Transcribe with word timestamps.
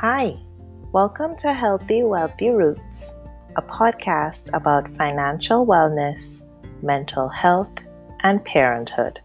Hi, 0.00 0.38
welcome 0.92 1.34
to 1.38 1.52
Healthy 1.52 2.04
Wealthy 2.04 2.50
Roots, 2.50 3.16
a 3.56 3.62
podcast 3.62 4.48
about 4.54 4.88
financial 4.96 5.66
wellness, 5.66 6.44
mental 6.84 7.28
health, 7.28 7.72
and 8.20 8.44
parenthood. 8.44 9.18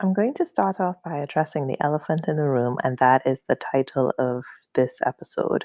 I'm 0.00 0.12
going 0.12 0.34
to 0.34 0.44
start 0.44 0.80
off 0.80 0.96
by 1.04 1.18
addressing 1.18 1.68
the 1.68 1.80
elephant 1.80 2.22
in 2.26 2.38
the 2.38 2.42
room, 2.42 2.78
and 2.82 2.98
that 2.98 3.24
is 3.24 3.42
the 3.46 3.54
title 3.54 4.12
of 4.18 4.42
this 4.74 4.98
episode 5.06 5.64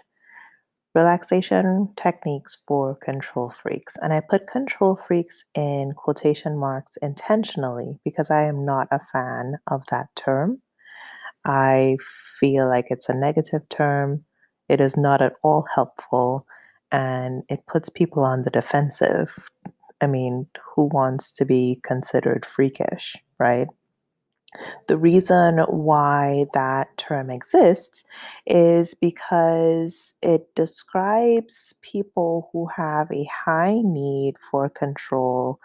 relaxation 0.93 1.89
techniques 1.95 2.57
for 2.67 2.95
control 2.95 3.53
freaks. 3.61 3.97
And 4.01 4.13
I 4.13 4.19
put 4.19 4.47
control 4.47 4.99
freaks 5.07 5.43
in 5.55 5.93
quotation 5.95 6.57
marks 6.57 6.97
intentionally 6.97 7.99
because 8.03 8.29
I 8.29 8.43
am 8.43 8.65
not 8.65 8.87
a 8.91 8.99
fan 9.11 9.55
of 9.67 9.83
that 9.91 10.07
term. 10.15 10.61
I 11.45 11.97
feel 12.39 12.67
like 12.67 12.85
it's 12.89 13.09
a 13.09 13.13
negative 13.13 13.67
term. 13.69 14.25
It 14.69 14.79
is 14.81 14.97
not 14.97 15.21
at 15.21 15.33
all 15.43 15.65
helpful 15.73 16.45
and 16.91 17.43
it 17.49 17.65
puts 17.67 17.89
people 17.89 18.23
on 18.23 18.43
the 18.43 18.51
defensive. 18.51 19.29
I 20.01 20.07
mean, 20.07 20.47
who 20.75 20.89
wants 20.91 21.31
to 21.33 21.45
be 21.45 21.79
considered 21.83 22.45
freakish, 22.45 23.15
right? 23.39 23.67
The 24.87 24.97
reason 24.97 25.59
why 25.69 26.45
that 26.53 26.97
term 26.97 27.29
exists 27.29 28.03
is 28.45 28.93
because 28.93 30.13
it 30.21 30.53
describes 30.55 31.73
people 31.81 32.49
who 32.51 32.67
have 32.67 33.09
a 33.11 33.23
high 33.25 33.79
need 33.83 34.35
for 34.49 34.69
control, 34.69 35.59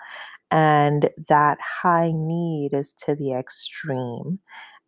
and 0.51 1.11
that 1.29 1.59
high 1.61 2.13
need 2.15 2.73
is 2.73 2.93
to 3.05 3.15
the 3.17 3.33
extreme. 3.33 4.39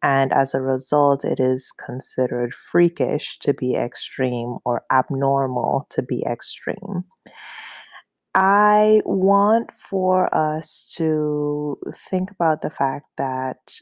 And 0.00 0.32
as 0.32 0.54
a 0.54 0.60
result, 0.60 1.24
it 1.24 1.40
is 1.40 1.72
considered 1.72 2.54
freakish 2.54 3.38
to 3.40 3.52
be 3.52 3.74
extreme 3.74 4.58
or 4.64 4.84
abnormal 4.92 5.88
to 5.90 6.02
be 6.02 6.24
extreme. 6.24 7.04
I 8.34 9.02
want 9.04 9.70
for 9.76 10.32
us 10.32 10.84
to 10.96 11.76
think 12.08 12.30
about 12.30 12.62
the 12.62 12.70
fact 12.70 13.06
that 13.16 13.80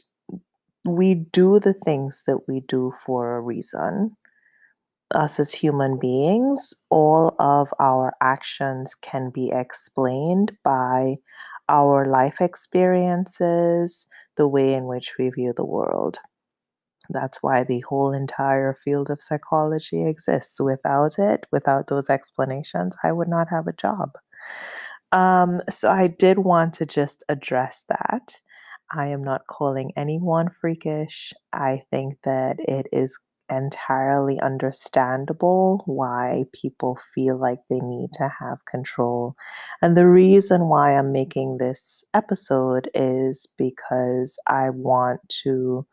we 0.95 1.13
do 1.15 1.59
the 1.59 1.73
things 1.73 2.23
that 2.27 2.47
we 2.47 2.61
do 2.61 2.93
for 3.05 3.35
a 3.35 3.41
reason. 3.41 4.15
Us 5.13 5.39
as 5.39 5.53
human 5.53 5.97
beings, 5.99 6.73
all 6.89 7.35
of 7.39 7.69
our 7.79 8.13
actions 8.21 8.93
can 8.95 9.29
be 9.29 9.49
explained 9.51 10.51
by 10.63 11.15
our 11.69 12.05
life 12.05 12.41
experiences, 12.41 14.07
the 14.35 14.47
way 14.47 14.73
in 14.73 14.85
which 14.85 15.13
we 15.17 15.29
view 15.29 15.53
the 15.55 15.65
world. 15.65 16.17
That's 17.09 17.41
why 17.41 17.63
the 17.63 17.79
whole 17.81 18.13
entire 18.13 18.77
field 18.83 19.09
of 19.09 19.21
psychology 19.21 20.05
exists. 20.05 20.59
Without 20.59 21.17
it, 21.17 21.47
without 21.51 21.87
those 21.87 22.09
explanations, 22.09 22.95
I 23.03 23.11
would 23.11 23.29
not 23.29 23.47
have 23.49 23.67
a 23.67 23.73
job. 23.73 24.17
Um, 25.11 25.61
so 25.69 25.89
I 25.89 26.07
did 26.07 26.39
want 26.39 26.73
to 26.75 26.85
just 26.85 27.23
address 27.29 27.85
that. 27.87 28.39
I 28.91 29.07
am 29.07 29.23
not 29.23 29.47
calling 29.47 29.91
anyone 29.95 30.49
freakish. 30.61 31.33
I 31.53 31.83
think 31.91 32.19
that 32.23 32.59
it 32.59 32.87
is 32.91 33.17
entirely 33.49 34.39
understandable 34.41 35.83
why 35.85 36.45
people 36.53 36.97
feel 37.15 37.37
like 37.37 37.59
they 37.69 37.79
need 37.79 38.11
to 38.13 38.27
have 38.27 38.65
control. 38.65 39.35
And 39.81 39.95
the 39.95 40.07
reason 40.07 40.67
why 40.67 40.97
I'm 40.97 41.11
making 41.11 41.57
this 41.57 42.03
episode 42.13 42.89
is 42.93 43.47
because 43.57 44.37
I 44.47 44.69
want 44.69 45.21
to 45.43 45.85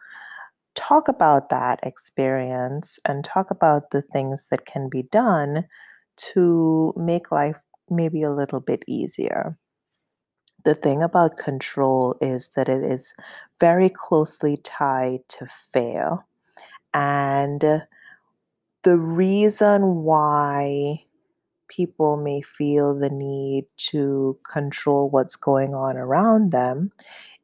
talk 0.74 1.08
about 1.08 1.50
that 1.50 1.80
experience 1.82 2.98
and 3.04 3.24
talk 3.24 3.50
about 3.50 3.90
the 3.90 4.02
things 4.02 4.48
that 4.50 4.66
can 4.66 4.88
be 4.88 5.04
done 5.04 5.66
to 6.16 6.92
make 6.96 7.30
life 7.32 7.60
maybe 7.90 8.22
a 8.22 8.32
little 8.32 8.60
bit 8.60 8.82
easier. 8.88 9.58
The 10.64 10.74
thing 10.74 11.02
about 11.02 11.36
control 11.36 12.16
is 12.20 12.48
that 12.56 12.68
it 12.68 12.82
is 12.82 13.14
very 13.60 13.90
closely 13.90 14.56
tied 14.58 15.20
to 15.28 15.46
fear. 15.72 16.18
And 16.94 17.82
the 18.82 18.96
reason 18.98 20.02
why 20.04 21.04
people 21.68 22.16
may 22.16 22.40
feel 22.42 22.94
the 22.94 23.10
need 23.10 23.66
to 23.76 24.38
control 24.50 25.10
what's 25.10 25.36
going 25.36 25.74
on 25.74 25.96
around 25.96 26.52
them 26.52 26.92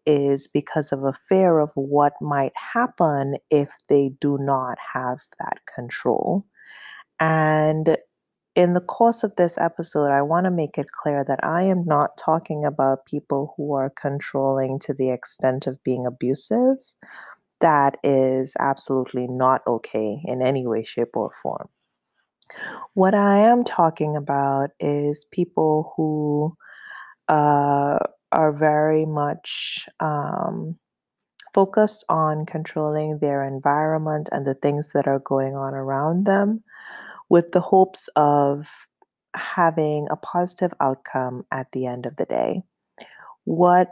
is 0.06 0.46
because 0.46 0.92
of 0.92 1.04
a 1.04 1.18
fear 1.28 1.58
of 1.58 1.70
what 1.74 2.14
might 2.20 2.52
happen 2.54 3.36
if 3.50 3.70
they 3.88 4.10
do 4.20 4.38
not 4.38 4.78
have 4.94 5.20
that 5.38 5.58
control. 5.72 6.44
And 7.18 7.96
in 8.54 8.74
the 8.74 8.80
course 8.80 9.22
of 9.22 9.36
this 9.36 9.56
episode, 9.58 10.10
I 10.10 10.22
want 10.22 10.44
to 10.44 10.50
make 10.50 10.76
it 10.76 10.90
clear 10.92 11.24
that 11.24 11.40
I 11.44 11.62
am 11.62 11.84
not 11.84 12.18
talking 12.18 12.64
about 12.64 13.06
people 13.06 13.54
who 13.56 13.74
are 13.74 13.90
controlling 13.90 14.78
to 14.80 14.94
the 14.94 15.10
extent 15.10 15.66
of 15.66 15.82
being 15.84 16.06
abusive. 16.06 16.76
That 17.60 17.98
is 18.02 18.54
absolutely 18.58 19.28
not 19.28 19.62
okay 19.66 20.20
in 20.24 20.42
any 20.42 20.66
way, 20.66 20.82
shape, 20.82 21.14
or 21.16 21.30
form. 21.42 21.68
What 22.94 23.14
I 23.14 23.38
am 23.38 23.62
talking 23.62 24.16
about 24.16 24.70
is 24.80 25.24
people 25.30 25.92
who 25.96 26.56
uh, 27.28 27.98
are 28.32 28.52
very 28.52 29.06
much 29.06 29.88
um, 30.00 30.76
focused 31.54 32.04
on 32.08 32.46
controlling 32.46 33.18
their 33.18 33.44
environment 33.44 34.28
and 34.32 34.44
the 34.44 34.54
things 34.54 34.92
that 34.94 35.06
are 35.06 35.20
going 35.20 35.54
on 35.54 35.74
around 35.74 36.26
them 36.26 36.64
with 37.30 37.52
the 37.52 37.60
hopes 37.60 38.08
of 38.16 38.68
having 39.34 40.08
a 40.10 40.16
positive 40.16 40.74
outcome 40.80 41.46
at 41.50 41.72
the 41.72 41.86
end 41.86 42.04
of 42.04 42.16
the 42.16 42.26
day. 42.26 42.62
What 43.44 43.88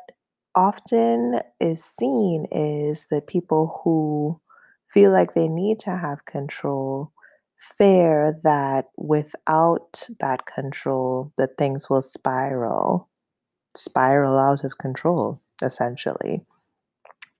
often 0.54 1.40
is 1.60 1.84
seen 1.84 2.46
is 2.50 3.06
that 3.10 3.28
people 3.28 3.80
who 3.82 4.40
feel 4.92 5.12
like 5.12 5.34
they 5.34 5.48
need 5.48 5.78
to 5.78 5.96
have 5.96 6.24
control 6.24 7.12
fear 7.58 8.38
that 8.44 8.86
without 8.96 10.08
that 10.20 10.46
control 10.46 11.32
that 11.36 11.56
things 11.58 11.90
will 11.90 12.02
spiral 12.02 13.08
spiral 13.74 14.38
out 14.38 14.62
of 14.64 14.78
control 14.78 15.40
essentially 15.62 16.40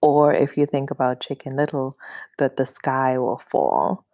or 0.01 0.33
if 0.33 0.57
you 0.57 0.65
think 0.65 0.91
about 0.91 1.21
chicken 1.21 1.55
little 1.55 1.97
that 2.37 2.57
the 2.57 2.65
sky 2.65 3.17
will 3.17 3.41
fall 3.49 4.05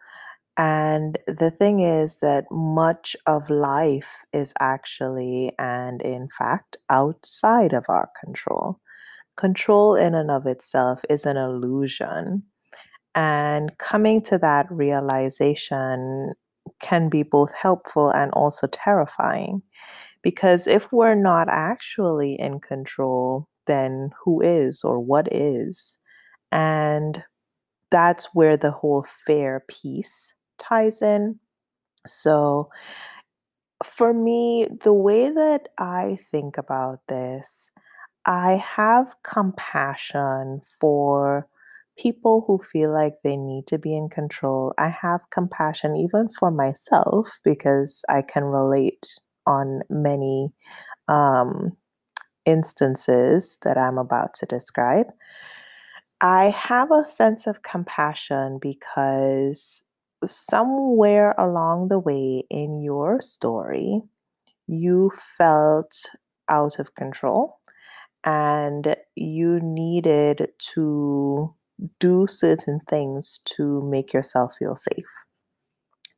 and 0.57 1.17
the 1.27 1.51
thing 1.51 1.81
is 1.81 2.17
that 2.17 2.45
much 2.51 3.16
of 3.25 3.49
life 3.49 4.25
is 4.33 4.53
actually, 4.59 5.51
and 5.59 6.01
in 6.01 6.29
fact, 6.38 6.77
outside 6.89 7.73
of 7.73 7.85
our 7.89 8.09
control. 8.23 8.79
Control 9.38 9.95
in 9.95 10.16
and 10.16 10.31
of 10.31 10.45
itself 10.47 11.01
is 11.09 11.25
an 11.25 11.38
illusion. 11.38 12.43
And 13.16 13.77
coming 13.79 14.21
to 14.23 14.38
that 14.39 14.71
realization 14.71 16.33
can 16.79 17.09
be 17.09 17.23
both 17.23 17.53
helpful 17.53 18.09
and 18.11 18.31
also 18.33 18.67
terrifying. 18.67 19.61
Because 20.23 20.67
if 20.67 20.91
we're 20.91 21.16
not 21.16 21.47
actually 21.49 22.35
in 22.39 22.59
control, 22.59 23.47
then 23.67 24.11
who 24.23 24.41
is 24.41 24.83
or 24.83 24.99
what 24.99 25.27
is? 25.31 25.97
And 26.51 27.23
that's 27.91 28.29
where 28.35 28.57
the 28.57 28.72
whole 28.72 29.05
fair 29.27 29.66
piece 29.69 30.34
ties 30.67 31.01
in. 31.01 31.39
So, 32.05 32.69
for 33.83 34.13
me, 34.13 34.67
the 34.83 34.93
way 34.93 35.29
that 35.31 35.69
I 35.77 36.17
think 36.31 36.57
about 36.57 36.99
this, 37.07 37.69
I 38.25 38.63
have 38.75 39.16
compassion 39.23 40.61
for 40.79 41.47
people 41.97 42.43
who 42.47 42.59
feel 42.59 42.91
like 42.91 43.13
they 43.23 43.37
need 43.37 43.67
to 43.67 43.78
be 43.78 43.95
in 43.95 44.09
control. 44.09 44.73
I 44.78 44.90
have 44.90 45.22
compassion 45.31 45.95
even 45.95 46.29
for 46.29 46.51
myself 46.51 47.29
because 47.43 48.03
I 48.09 48.22
can 48.22 48.43
relate 48.43 49.07
on 49.45 49.81
many 49.90 50.53
um, 51.07 51.78
instances 52.45 53.57
that 53.63 53.78
I'm 53.78 53.97
about 53.97 54.34
to 54.35 54.45
describe. 54.45 55.07
I 56.22 56.49
have 56.51 56.91
a 56.91 57.05
sense 57.05 57.45
of 57.47 57.61
compassion 57.61 58.57
because 58.61 59.84
somewhere 60.27 61.33
along 61.37 61.87
the 61.87 61.99
way 61.99 62.43
in 62.49 62.81
your 62.81 63.22
story, 63.22 64.01
you 64.67 65.11
felt 65.37 66.05
out 66.49 66.79
of 66.79 66.95
control 66.95 67.59
and 68.23 68.95
you 69.16 69.59
needed 69.61 70.49
to 70.57 71.53
do 71.99 72.25
certain 72.27 72.79
things 72.87 73.39
to 73.45 73.81
make 73.83 74.13
yourself 74.13 74.55
feel 74.57 74.75
safe. 74.75 75.05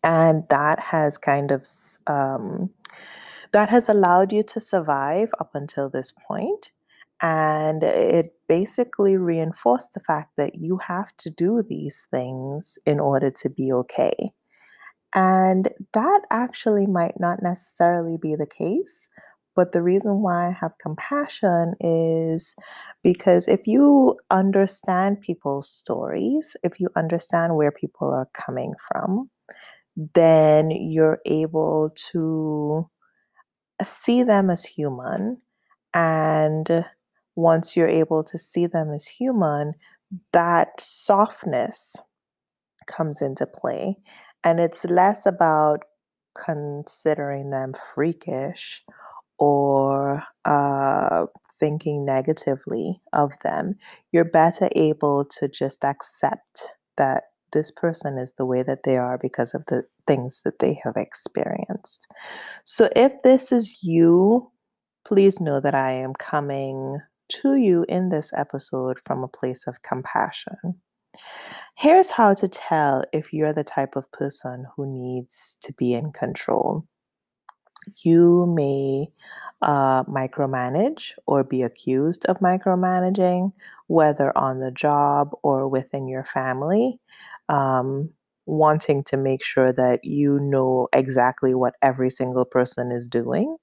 And 0.03 0.43
that 0.49 0.79
has 0.79 1.17
kind 1.17 1.51
of 1.51 1.67
um, 2.05 2.69
that 3.51 3.69
has 3.69 3.89
allowed 3.89 4.31
you 4.31 4.43
to 4.43 4.59
survive 4.59 5.29
up 5.39 5.51
until 5.53 5.89
this 5.89 6.13
point. 6.27 6.71
And 7.21 7.83
it 7.83 8.33
basically 8.47 9.17
reinforced 9.17 9.93
the 9.93 10.01
fact 10.01 10.31
that 10.37 10.55
you 10.55 10.77
have 10.77 11.15
to 11.17 11.29
do 11.29 11.63
these 11.67 12.07
things 12.11 12.77
in 12.85 12.99
order 12.99 13.31
to 13.31 13.49
be 13.49 13.71
okay. 13.73 14.31
And 15.15 15.69
that 15.93 16.21
actually 16.31 16.85
might 16.85 17.19
not 17.19 17.41
necessarily 17.41 18.17
be 18.21 18.35
the 18.35 18.45
case. 18.47 19.07
But 19.55 19.71
the 19.71 19.81
reason 19.81 20.21
why 20.21 20.49
I 20.49 20.51
have 20.51 20.73
compassion 20.79 21.73
is 21.79 22.55
because 23.03 23.47
if 23.47 23.61
you 23.65 24.15
understand 24.29 25.21
people's 25.21 25.67
stories, 25.67 26.55
if 26.61 26.79
you 26.79 26.89
understand 26.95 27.55
where 27.55 27.71
people 27.71 28.13
are 28.13 28.29
coming 28.33 28.73
from, 28.87 29.31
then 30.13 30.69
you're 30.69 31.19
able 31.25 31.89
to 32.11 32.87
see 33.83 34.21
them 34.21 34.51
as 34.51 34.63
human. 34.63 35.41
And 35.93 36.85
once 37.37 37.77
you're 37.77 37.87
able 37.87 38.23
to 38.23 38.37
see 38.37 38.65
them 38.65 38.91
as 38.91 39.07
human, 39.07 39.73
that 40.33 40.69
softness 40.79 41.95
comes 42.87 43.21
into 43.21 43.45
play. 43.45 43.95
And 44.43 44.59
it's 44.59 44.83
less 44.85 45.25
about 45.25 45.83
considering 46.35 47.51
them 47.51 47.73
freakish 47.93 48.83
or 49.37 50.23
uh, 50.45 51.27
thinking 51.59 52.05
negatively 52.05 52.99
of 53.13 53.31
them. 53.43 53.75
You're 54.11 54.25
better 54.25 54.67
able 54.75 55.23
to 55.39 55.47
just 55.47 55.85
accept 55.85 56.69
that 56.97 57.25
this 57.53 57.69
person 57.69 58.17
is 58.17 58.33
the 58.37 58.45
way 58.45 58.63
that 58.63 58.81
they 58.83 58.97
are 58.97 59.19
because 59.21 59.53
of 59.53 59.63
the 59.67 59.83
things 60.07 60.41
that 60.43 60.57
they 60.59 60.79
have 60.83 60.95
experienced. 60.97 62.07
So 62.65 62.89
if 62.95 63.11
this 63.23 63.51
is 63.51 63.83
you, 63.83 64.51
please 65.05 65.39
know 65.39 65.59
that 65.59 65.75
I 65.75 65.91
am 65.91 66.13
coming 66.13 66.99
to 67.29 67.55
you 67.55 67.85
in 67.89 68.09
this 68.09 68.31
episode 68.35 68.99
from 69.05 69.23
a 69.23 69.27
place 69.27 69.67
of 69.67 69.81
compassion. 69.81 70.81
Here's 71.75 72.09
how 72.09 72.33
to 72.35 72.47
tell 72.47 73.03
if 73.13 73.33
you're 73.33 73.53
the 73.53 73.63
type 73.63 73.95
of 73.95 74.11
person 74.11 74.65
who 74.75 74.85
needs 74.85 75.57
to 75.61 75.73
be 75.73 75.93
in 75.93 76.11
control. 76.11 76.85
You 78.03 78.45
may 78.47 79.07
uh, 79.61 80.03
micromanage 80.03 81.11
or 81.25 81.43
be 81.43 81.61
accused 81.61 82.25
of 82.25 82.39
micromanaging, 82.39 83.51
whether 83.87 84.35
on 84.37 84.59
the 84.59 84.71
job 84.71 85.31
or 85.43 85.67
within 85.67 86.07
your 86.07 86.23
family, 86.23 86.99
um, 87.49 88.09
wanting 88.45 89.03
to 89.03 89.17
make 89.17 89.43
sure 89.43 89.71
that 89.73 90.03
you 90.03 90.39
know 90.39 90.87
exactly 90.93 91.53
what 91.53 91.75
every 91.81 92.09
single 92.09 92.45
person 92.45 92.91
is 92.91 93.07
doing. 93.07 93.57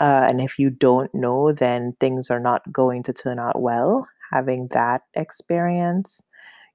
Uh, 0.00 0.26
and 0.28 0.40
if 0.40 0.58
you 0.58 0.70
don't 0.70 1.14
know, 1.14 1.52
then 1.52 1.94
things 2.00 2.30
are 2.30 2.40
not 2.40 2.70
going 2.72 3.02
to 3.04 3.12
turn 3.12 3.38
out 3.38 3.60
well 3.60 4.08
having 4.32 4.68
that 4.72 5.02
experience. 5.14 6.20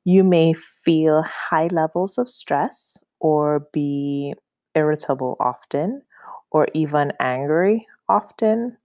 You 0.05 0.23
may 0.23 0.53
feel 0.53 1.23
high 1.23 1.67
levels 1.67 2.17
of 2.17 2.29
stress 2.29 2.97
or 3.19 3.67
be 3.73 4.33
irritable 4.75 5.37
often 5.39 6.01
or 6.51 6.67
even 6.73 7.13
angry 7.19 7.87
often. 8.09 8.77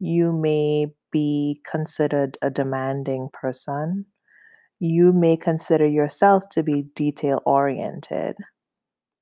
You 0.00 0.32
may 0.32 0.92
be 1.12 1.60
considered 1.64 2.38
a 2.42 2.50
demanding 2.50 3.30
person. 3.32 4.06
You 4.80 5.12
may 5.12 5.36
consider 5.36 5.86
yourself 5.86 6.48
to 6.50 6.62
be 6.62 6.82
detail 6.94 7.42
oriented. 7.46 8.36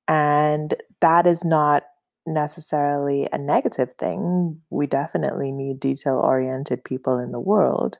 And 0.09 0.75
that 1.01 1.27
is 1.27 1.45
not 1.45 1.85
necessarily 2.27 3.29
a 3.33 3.39
negative 3.39 3.91
thing. 3.99 4.61
We 4.71 4.87
definitely 4.87 5.53
need 5.53 5.81
detail 5.81 6.19
oriented 6.19 6.85
people 6.85 7.19
in 7.19 7.33
the 7.33 7.41
world. 7.41 7.99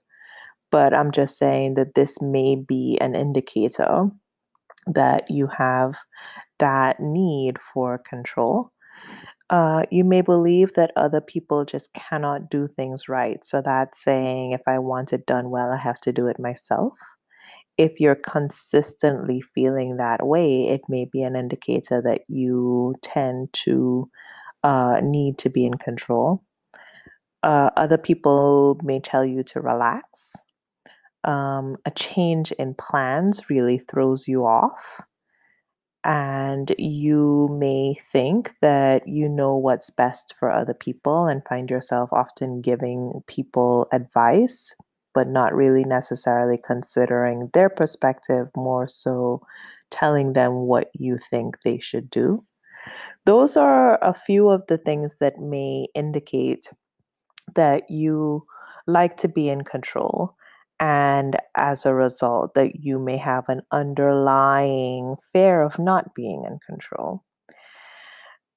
But 0.71 0.93
I'm 0.93 1.13
just 1.13 1.39
saying 1.39 1.75
that 1.75 1.95
this 1.95 2.21
may 2.21 2.57
be 2.57 2.99
an 3.01 3.15
indicator 3.15 4.11
that 4.87 5.31
you 5.31 5.47
have 5.47 5.97
that 6.59 7.01
need 7.01 7.59
for 7.61 7.99
control. 7.99 8.73
Uh, 9.49 9.85
you 9.93 10.03
may 10.03 10.23
believe 10.23 10.75
that 10.75 10.93
other 10.97 11.21
people 11.21 11.65
just 11.65 11.93
cannot 11.93 12.51
do 12.51 12.67
things 12.67 13.09
right. 13.09 13.45
So 13.45 13.63
that's 13.63 14.03
saying 14.03 14.53
if 14.53 14.63
I 14.67 14.79
want 14.81 15.13
it 15.13 15.27
done 15.27 15.51
well, 15.51 15.71
I 15.71 15.77
have 15.77 16.01
to 16.01 16.13
do 16.13 16.27
it 16.27 16.41
myself. 16.41 16.95
If 17.79 18.01
you're 18.01 18.15
consistently 18.17 19.41
feeling 19.41 19.97
that 19.97 20.27
way, 20.27 20.69
it 20.69 20.83
may 20.89 21.05
be 21.05 21.23
an 21.23 21.37
indicator 21.37 22.01
that 22.03 22.23
you 22.29 22.95
tend 23.03 23.53
to 23.65 24.11
uh, 24.65 25.01
need 25.03 25.39
to 25.39 25.51
be 25.51 25.67
in 25.67 25.75
control. 25.75 26.43
Uh, 27.43 27.71
other 27.77 27.99
people 27.99 28.81
may 28.83 28.99
tell 28.99 29.25
you 29.25 29.43
to 29.45 29.61
relax 29.61 30.35
um, 31.27 31.77
a 31.85 31.91
change 31.91 32.53
in 32.53 32.75
plans 32.75 33.51
really 33.51 33.79
throws 33.79 34.27
you 34.27 34.47
off. 34.47 35.01
And 36.05 36.73
you 36.79 37.49
may 37.59 37.95
think 38.13 38.53
that 38.63 39.09
you 39.09 39.29
know 39.29 39.57
what's 39.57 39.91
best 39.91 40.35
for 40.39 40.53
other 40.53 40.75
people 40.75 41.27
and 41.27 41.43
find 41.49 41.69
yourself 41.69 42.13
often 42.13 42.61
giving 42.61 43.25
people 43.27 43.89
advice, 43.93 44.73
but 45.17 45.29
not 45.29 45.55
really 45.55 45.83
necessarily 45.83 46.59
considering 46.63 47.49
their 47.55 47.71
perspective, 47.71 48.49
more 48.55 48.87
so 48.87 49.41
telling 49.91 50.35
them 50.35 50.67
what 50.67 50.91
you 50.93 51.17
think 51.31 51.57
they 51.65 51.79
should 51.79 52.11
do. 52.11 52.45
Those 53.25 53.57
are 53.57 53.99
a 54.03 54.13
few 54.13 54.51
of 54.51 54.67
the 54.69 54.77
things 54.77 55.17
that 55.21 55.39
may 55.39 55.87
indicate 55.95 56.69
that 57.55 57.91
you 57.91 58.45
like 58.87 59.17
to 59.17 59.29
be 59.29 59.49
in 59.49 59.65
control 59.65 60.37
and 60.79 61.39
as 61.55 61.87
a 61.87 61.95
result, 61.95 62.53
that 62.53 62.85
you 62.85 62.99
may 62.99 63.17
have 63.17 63.49
an 63.49 63.63
underlying 63.73 65.17
fear 65.33 65.63
of 65.63 65.79
not 65.79 66.15
being 66.15 66.45
in 66.45 66.59
control. 66.69 67.25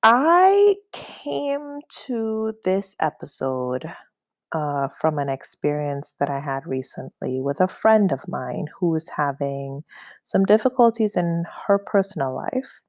I 0.04 0.76
came 0.92 1.80
to 2.06 2.54
this 2.66 2.98
episode 3.00 3.90
uh, 4.52 4.88
from 5.00 5.20
an 5.20 5.30
experience 5.30 6.14
that 6.20 6.30
I 6.30 6.40
had 6.40 6.66
recently 6.66 7.42
with 7.42 7.62
a 7.62 7.68
friend 7.68 8.12
of 8.12 8.28
mine 8.28 8.68
who 8.80 8.90
was 8.90 9.10
having 9.10 9.84
some 10.24 10.46
difficulties 10.46 11.16
in 11.16 11.46
her 11.68 11.78
personal 11.78 12.36
life. 12.36 12.82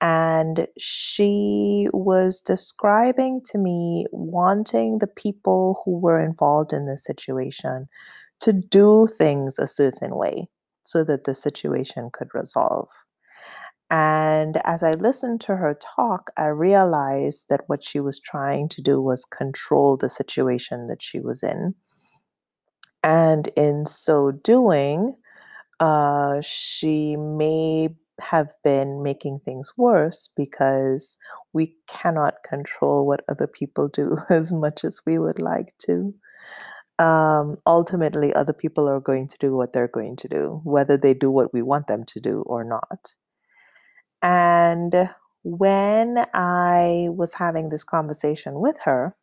And 0.00 0.66
she 0.78 1.88
was 1.92 2.40
describing 2.40 3.40
to 3.50 3.58
me 3.58 4.06
wanting 4.12 4.98
the 4.98 5.06
people 5.06 5.80
who 5.84 5.98
were 5.98 6.22
involved 6.22 6.72
in 6.72 6.86
this 6.86 7.04
situation 7.04 7.88
to 8.40 8.52
do 8.52 9.06
things 9.06 9.58
a 9.58 9.66
certain 9.66 10.16
way 10.16 10.48
so 10.84 11.02
that 11.04 11.24
the 11.24 11.34
situation 11.34 12.10
could 12.12 12.28
resolve. 12.34 12.88
And 13.90 14.60
as 14.64 14.82
I 14.82 14.92
listened 14.94 15.40
to 15.42 15.56
her 15.56 15.78
talk, 15.80 16.30
I 16.36 16.46
realized 16.46 17.46
that 17.48 17.68
what 17.68 17.84
she 17.84 18.00
was 18.00 18.18
trying 18.18 18.68
to 18.70 18.82
do 18.82 19.00
was 19.00 19.24
control 19.24 19.96
the 19.96 20.08
situation 20.08 20.88
that 20.88 21.02
she 21.02 21.20
was 21.20 21.42
in. 21.42 21.74
And 23.04 23.48
in 23.56 23.86
so 23.86 24.32
doing, 24.32 25.14
uh, 25.78 26.40
she 26.40 27.16
may 27.16 27.90
have 28.20 28.48
been 28.64 29.02
making 29.02 29.38
things 29.40 29.72
worse 29.76 30.30
because 30.36 31.16
we 31.52 31.76
cannot 31.86 32.42
control 32.48 33.06
what 33.06 33.24
other 33.28 33.46
people 33.46 33.88
do 33.88 34.18
as 34.30 34.52
much 34.52 34.84
as 34.84 35.00
we 35.06 35.18
would 35.18 35.38
like 35.38 35.74
to 35.78 36.12
um, 36.98 37.58
ultimately 37.66 38.32
other 38.34 38.52
people 38.52 38.88
are 38.88 39.00
going 39.00 39.28
to 39.28 39.36
do 39.38 39.54
what 39.54 39.72
they're 39.72 39.88
going 39.88 40.16
to 40.16 40.28
do, 40.28 40.60
whether 40.64 40.96
they 40.96 41.14
do 41.14 41.30
what 41.30 41.52
we 41.52 41.62
want 41.62 41.86
them 41.86 42.04
to 42.04 42.20
do 42.20 42.42
or 42.46 42.64
not. 42.64 43.14
And 44.22 45.10
when 45.42 46.24
I 46.34 47.08
was 47.10 47.34
having 47.34 47.68
this 47.68 47.84
conversation 47.84 48.60
with 48.60 48.78
her, 48.84 49.14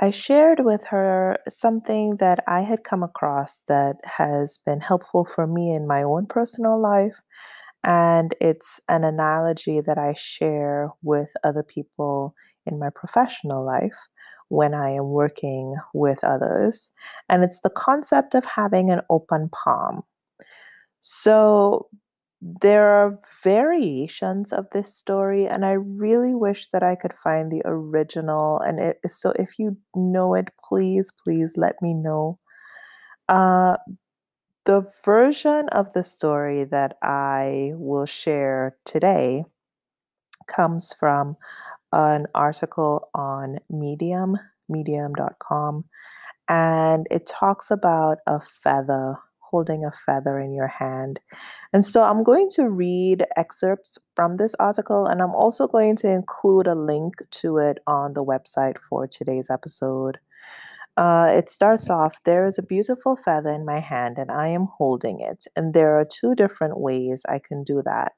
I 0.00 0.10
shared 0.10 0.60
with 0.60 0.84
her 0.86 1.38
something 1.48 2.16
that 2.16 2.42
I 2.46 2.62
had 2.62 2.84
come 2.84 3.02
across 3.02 3.60
that 3.68 3.96
has 4.04 4.58
been 4.64 4.80
helpful 4.80 5.24
for 5.24 5.46
me 5.46 5.74
in 5.74 5.86
my 5.86 6.02
own 6.02 6.26
personal 6.26 6.80
life. 6.80 7.20
And 7.84 8.34
it's 8.40 8.80
an 8.88 9.04
analogy 9.04 9.80
that 9.80 9.98
I 9.98 10.14
share 10.14 10.90
with 11.02 11.30
other 11.44 11.62
people 11.62 12.34
in 12.66 12.78
my 12.78 12.90
professional 12.94 13.64
life 13.64 13.96
when 14.48 14.74
I 14.74 14.90
am 14.90 15.10
working 15.10 15.74
with 15.94 16.22
others. 16.24 16.90
And 17.28 17.44
it's 17.44 17.60
the 17.60 17.70
concept 17.70 18.34
of 18.34 18.44
having 18.44 18.90
an 18.90 19.00
open 19.10 19.48
palm. 19.50 20.02
So 21.00 21.88
there 22.40 22.88
are 22.88 23.18
variations 23.42 24.52
of 24.52 24.66
this 24.72 24.94
story, 24.94 25.46
and 25.46 25.64
I 25.64 25.72
really 25.72 26.34
wish 26.34 26.68
that 26.68 26.82
I 26.82 26.94
could 26.94 27.12
find 27.12 27.50
the 27.50 27.62
original. 27.64 28.60
And 28.60 28.80
it, 28.80 28.98
so 29.06 29.32
if 29.38 29.58
you 29.58 29.76
know 29.94 30.34
it, 30.34 30.48
please, 30.58 31.12
please 31.24 31.56
let 31.56 31.80
me 31.82 31.92
know. 31.94 32.38
Uh, 33.28 33.76
the 34.64 34.90
version 35.04 35.68
of 35.70 35.92
the 35.92 36.02
story 36.02 36.64
that 36.64 36.96
I 37.02 37.72
will 37.74 38.06
share 38.06 38.76
today 38.84 39.44
comes 40.46 40.92
from 40.92 41.36
an 41.92 42.26
article 42.34 43.08
on 43.14 43.58
Medium, 43.68 44.36
medium.com. 44.68 45.84
and 46.48 47.06
it 47.10 47.26
talks 47.26 47.70
about 47.70 48.18
a 48.26 48.40
feather, 48.40 49.16
holding 49.50 49.84
a 49.84 49.92
feather 49.92 50.38
in 50.38 50.54
your 50.54 50.68
hand. 50.68 51.20
And 51.72 51.84
so 51.84 52.02
I'm 52.02 52.22
going 52.22 52.48
to 52.54 52.68
read 52.68 53.24
excerpts 53.36 53.98
from 54.16 54.36
this 54.36 54.54
article, 54.58 55.06
and 55.06 55.20
I'm 55.20 55.34
also 55.34 55.66
going 55.66 55.96
to 55.96 56.08
include 56.08 56.66
a 56.66 56.74
link 56.74 57.14
to 57.42 57.58
it 57.58 57.78
on 57.86 58.14
the 58.14 58.24
website 58.24 58.78
for 58.88 59.06
today's 59.06 59.50
episode. 59.50 60.18
Uh, 60.96 61.32
it 61.34 61.48
starts 61.48 61.88
off 61.88 62.16
There 62.24 62.44
is 62.44 62.58
a 62.58 62.62
beautiful 62.62 63.16
feather 63.24 63.50
in 63.50 63.64
my 63.64 63.80
hand, 63.80 64.18
and 64.18 64.30
I 64.30 64.48
am 64.48 64.68
holding 64.76 65.20
it. 65.20 65.46
And 65.56 65.72
there 65.72 65.98
are 65.98 66.04
two 66.04 66.34
different 66.34 66.78
ways 66.78 67.24
I 67.28 67.38
can 67.38 67.64
do 67.64 67.82
that. 67.84 68.12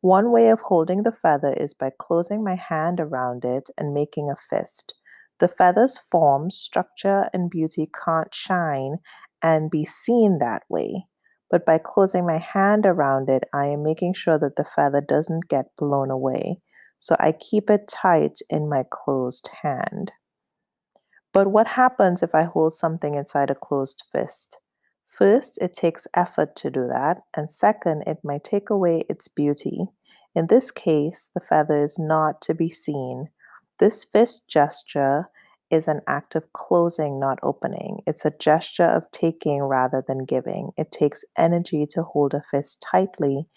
One 0.00 0.30
way 0.30 0.50
of 0.50 0.60
holding 0.60 1.02
the 1.02 1.12
feather 1.12 1.54
is 1.54 1.74
by 1.74 1.90
closing 1.98 2.44
my 2.44 2.54
hand 2.54 3.00
around 3.00 3.44
it 3.44 3.68
and 3.76 3.94
making 3.94 4.30
a 4.30 4.36
fist. 4.36 4.94
The 5.38 5.48
feather's 5.48 5.98
form, 5.98 6.50
structure, 6.50 7.28
and 7.32 7.50
beauty 7.50 7.90
can't 8.04 8.32
shine 8.34 8.98
and 9.42 9.70
be 9.70 9.84
seen 9.84 10.38
that 10.38 10.62
way. 10.68 11.06
But 11.50 11.64
by 11.64 11.78
closing 11.78 12.26
my 12.26 12.38
hand 12.38 12.84
around 12.84 13.30
it, 13.30 13.44
I 13.54 13.66
am 13.66 13.82
making 13.82 14.14
sure 14.14 14.38
that 14.38 14.56
the 14.56 14.64
feather 14.64 15.00
doesn't 15.00 15.48
get 15.48 15.76
blown 15.76 16.10
away. 16.10 16.60
So 16.98 17.16
I 17.18 17.32
keep 17.32 17.70
it 17.70 17.88
tight 17.88 18.40
in 18.50 18.68
my 18.68 18.84
closed 18.90 19.48
hand. 19.62 20.12
But 21.32 21.48
what 21.48 21.68
happens 21.68 22.22
if 22.22 22.34
I 22.34 22.42
hold 22.42 22.72
something 22.74 23.14
inside 23.14 23.50
a 23.50 23.54
closed 23.54 24.02
fist? 24.12 24.58
First, 25.06 25.58
it 25.62 25.72
takes 25.72 26.06
effort 26.14 26.54
to 26.56 26.70
do 26.70 26.86
that, 26.86 27.22
and 27.34 27.50
second, 27.50 28.04
it 28.06 28.18
might 28.22 28.44
take 28.44 28.70
away 28.70 29.04
its 29.08 29.26
beauty. 29.28 29.86
In 30.34 30.48
this 30.48 30.70
case, 30.70 31.30
the 31.34 31.40
feather 31.40 31.82
is 31.82 31.98
not 31.98 32.42
to 32.42 32.54
be 32.54 32.68
seen. 32.68 33.28
This 33.78 34.04
fist 34.04 34.48
gesture 34.48 35.28
is 35.70 35.88
an 35.88 36.00
act 36.06 36.34
of 36.34 36.52
closing, 36.52 37.20
not 37.20 37.38
opening. 37.42 38.02
It's 38.06 38.24
a 38.24 38.32
gesture 38.38 38.84
of 38.84 39.10
taking 39.12 39.62
rather 39.62 40.02
than 40.06 40.24
giving. 40.24 40.70
It 40.76 40.92
takes 40.92 41.24
energy 41.36 41.86
to 41.90 42.02
hold 42.02 42.34
a 42.34 42.42
fist 42.50 42.80
tightly, 42.80 43.48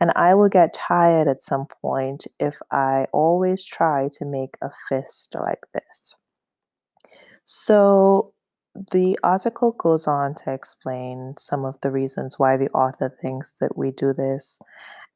and 0.00 0.12
I 0.16 0.34
will 0.34 0.48
get 0.48 0.74
tired 0.74 1.28
at 1.28 1.42
some 1.42 1.66
point 1.82 2.26
if 2.38 2.58
I 2.70 3.06
always 3.12 3.64
try 3.64 4.08
to 4.14 4.24
make 4.24 4.56
a 4.62 4.70
fist 4.88 5.34
like 5.34 5.62
this. 5.74 6.16
So, 7.44 8.32
the 8.92 9.18
article 9.22 9.72
goes 9.72 10.06
on 10.06 10.34
to 10.36 10.52
explain 10.52 11.34
some 11.36 11.64
of 11.64 11.74
the 11.82 11.90
reasons 11.90 12.38
why 12.38 12.56
the 12.56 12.70
author 12.70 13.14
thinks 13.20 13.52
that 13.60 13.76
we 13.76 13.90
do 13.90 14.12
this. 14.12 14.58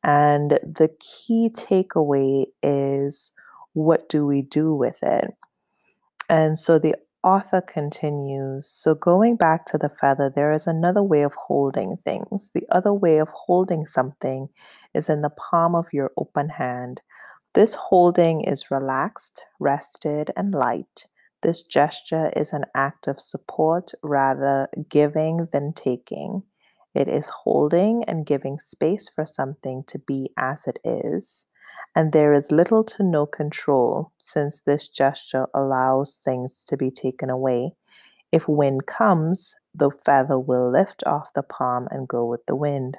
And 0.03 0.59
the 0.63 0.91
key 1.01 1.51
takeaway 1.55 2.47
is 2.63 3.33
what 3.73 4.09
do 4.09 4.27
we 4.27 4.43
do 4.43 4.75
with 4.75 5.03
it? 5.03 5.35
And 6.29 6.59
so 6.59 6.79
the 6.79 6.97
author 7.23 7.63
continues 7.63 8.69
So, 8.69 8.95
going 8.95 9.37
back 9.37 9.65
to 9.67 9.79
the 9.79 9.89
feather, 9.89 10.31
there 10.31 10.53
is 10.53 10.67
another 10.67 11.03
way 11.03 11.23
of 11.23 11.35
holding 11.35 11.97
things. 11.97 12.51
The 12.55 12.67
other 12.71 12.93
way 12.93 13.19
of 13.19 13.29
holding 13.31 13.87
something 13.87 14.49
is 14.95 15.09
in 15.09 15.23
the 15.23 15.31
palm 15.31 15.75
of 15.75 15.93
your 15.93 16.11
open 16.17 16.51
hand. 16.51 17.01
This 17.55 17.75
holding 17.75 18.43
is 18.43 18.71
relaxed, 18.71 19.45
rested, 19.61 20.31
and 20.37 20.55
light. 20.55 21.07
This 21.43 21.63
gesture 21.63 22.31
is 22.37 22.53
an 22.53 22.65
act 22.75 23.07
of 23.07 23.21
support, 23.21 23.93
rather 24.03 24.69
giving 24.89 25.49
than 25.53 25.73
taking. 25.73 26.43
It 26.95 27.09
is 27.09 27.29
holding 27.29 28.05
and 28.05 28.27
giving 28.27 28.59
space 28.59 29.09
for 29.09 29.25
something 29.25 29.85
to 29.89 29.99
be 29.99 30.31
as 30.37 30.67
it 30.67 30.79
is. 30.85 31.47
And 31.95 32.13
there 32.13 32.33
is 32.33 32.51
little 32.51 32.83
to 32.85 33.03
no 33.05 33.25
control 33.25 34.13
since 34.19 34.61
this 34.61 34.89
gesture 34.89 35.47
allows 35.55 36.17
things 36.25 36.65
to 36.65 36.77
be 36.77 36.91
taken 36.91 37.31
away. 37.31 37.73
If 38.33 38.49
wind 38.49 38.87
comes, 38.87 39.55
the 39.73 39.91
feather 40.05 40.39
will 40.39 40.71
lift 40.71 41.05
off 41.07 41.33
the 41.35 41.45
palm 41.45 41.87
and 41.91 42.09
go 42.09 42.27
with 42.27 42.45
the 42.47 42.57
wind. 42.57 42.99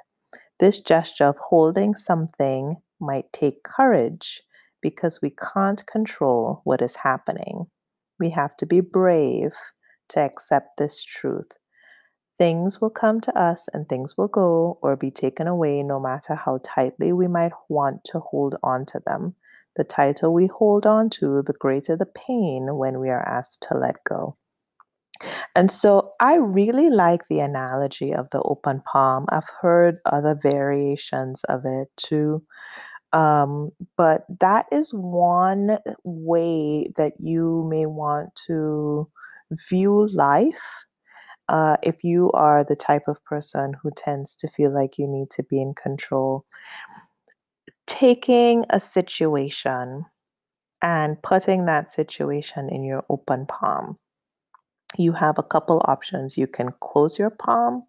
This 0.58 0.78
gesture 0.78 1.26
of 1.26 1.36
holding 1.38 1.94
something 1.94 2.76
might 2.98 3.30
take 3.32 3.62
courage 3.62 4.42
because 4.80 5.20
we 5.20 5.30
can't 5.30 5.86
control 5.86 6.62
what 6.64 6.80
is 6.80 6.96
happening. 6.96 7.66
We 8.18 8.30
have 8.30 8.56
to 8.58 8.66
be 8.66 8.80
brave 8.80 9.52
to 10.08 10.20
accept 10.20 10.78
this 10.78 11.04
truth. 11.04 11.52
Things 12.38 12.80
will 12.80 12.90
come 12.90 13.20
to 13.22 13.38
us 13.38 13.68
and 13.72 13.88
things 13.88 14.16
will 14.16 14.28
go 14.28 14.78
or 14.82 14.96
be 14.96 15.10
taken 15.10 15.46
away 15.46 15.82
no 15.82 15.98
matter 15.98 16.34
how 16.34 16.60
tightly 16.62 17.12
we 17.12 17.28
might 17.28 17.52
want 17.68 18.04
to 18.04 18.20
hold 18.20 18.56
on 18.62 18.84
to 18.86 19.00
them. 19.06 19.34
The 19.76 19.84
tighter 19.84 20.30
we 20.30 20.46
hold 20.46 20.86
on 20.86 21.10
to, 21.10 21.42
the 21.42 21.54
greater 21.54 21.96
the 21.96 22.06
pain 22.06 22.76
when 22.76 22.98
we 23.00 23.08
are 23.10 23.26
asked 23.26 23.66
to 23.68 23.78
let 23.78 23.96
go. 24.04 24.36
And 25.54 25.70
so 25.70 26.12
I 26.20 26.36
really 26.36 26.90
like 26.90 27.28
the 27.28 27.40
analogy 27.40 28.12
of 28.12 28.28
the 28.30 28.42
open 28.42 28.82
palm. 28.82 29.26
I've 29.30 29.48
heard 29.60 29.98
other 30.04 30.38
variations 30.40 31.42
of 31.44 31.64
it 31.64 31.88
too. 31.96 32.42
Um, 33.12 33.70
but 33.96 34.26
that 34.40 34.66
is 34.70 34.90
one 34.92 35.78
way 36.04 36.92
that 36.96 37.14
you 37.18 37.66
may 37.70 37.86
want 37.86 38.34
to 38.46 39.08
view 39.70 40.08
life. 40.08 40.85
Uh, 41.48 41.76
if 41.82 42.02
you 42.02 42.30
are 42.32 42.64
the 42.64 42.76
type 42.76 43.04
of 43.08 43.22
person 43.24 43.74
who 43.82 43.90
tends 43.96 44.34
to 44.36 44.48
feel 44.48 44.72
like 44.72 44.98
you 44.98 45.06
need 45.06 45.30
to 45.30 45.42
be 45.44 45.60
in 45.60 45.74
control, 45.74 46.44
taking 47.86 48.64
a 48.70 48.80
situation 48.80 50.04
and 50.82 51.22
putting 51.22 51.66
that 51.66 51.92
situation 51.92 52.68
in 52.68 52.84
your 52.84 53.04
open 53.08 53.46
palm, 53.46 53.98
you 54.98 55.12
have 55.12 55.38
a 55.38 55.42
couple 55.42 55.82
options. 55.84 56.36
You 56.36 56.46
can 56.46 56.70
close 56.80 57.18
your 57.18 57.30
palm 57.30 57.84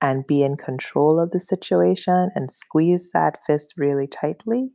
and 0.00 0.26
be 0.26 0.42
in 0.42 0.56
control 0.56 1.20
of 1.20 1.30
the 1.30 1.40
situation 1.40 2.30
and 2.34 2.50
squeeze 2.50 3.10
that 3.12 3.38
fist 3.46 3.74
really 3.76 4.06
tightly. 4.06 4.70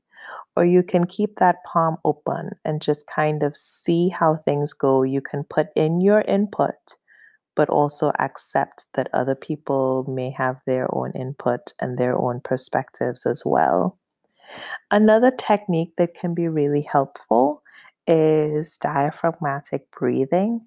Or 0.55 0.65
you 0.65 0.83
can 0.83 1.05
keep 1.05 1.35
that 1.37 1.57
palm 1.65 1.97
open 2.05 2.51
and 2.63 2.81
just 2.81 3.05
kind 3.07 3.43
of 3.43 3.55
see 3.55 4.09
how 4.09 4.37
things 4.37 4.73
go. 4.73 5.03
You 5.03 5.21
can 5.21 5.43
put 5.43 5.67
in 5.75 6.01
your 6.01 6.21
input, 6.21 6.97
but 7.55 7.69
also 7.69 8.11
accept 8.19 8.87
that 8.93 9.09
other 9.13 9.35
people 9.35 10.05
may 10.07 10.29
have 10.31 10.61
their 10.65 10.93
own 10.93 11.11
input 11.13 11.73
and 11.79 11.97
their 11.97 12.17
own 12.17 12.41
perspectives 12.41 13.25
as 13.25 13.43
well. 13.45 13.97
Another 14.91 15.31
technique 15.31 15.93
that 15.97 16.13
can 16.13 16.33
be 16.33 16.47
really 16.47 16.81
helpful 16.81 17.63
is 18.07 18.77
diaphragmatic 18.77 19.89
breathing. 19.91 20.61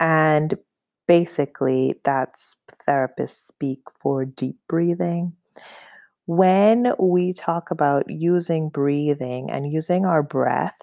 And 0.00 0.54
basically, 1.06 2.00
that's 2.04 2.56
therapists 2.88 3.46
speak 3.46 3.80
for 4.00 4.24
deep 4.24 4.56
breathing. 4.68 5.34
When 6.26 6.94
we 6.98 7.32
talk 7.32 7.70
about 7.70 8.04
using 8.08 8.70
breathing 8.70 9.50
and 9.50 9.70
using 9.70 10.06
our 10.06 10.22
breath, 10.22 10.78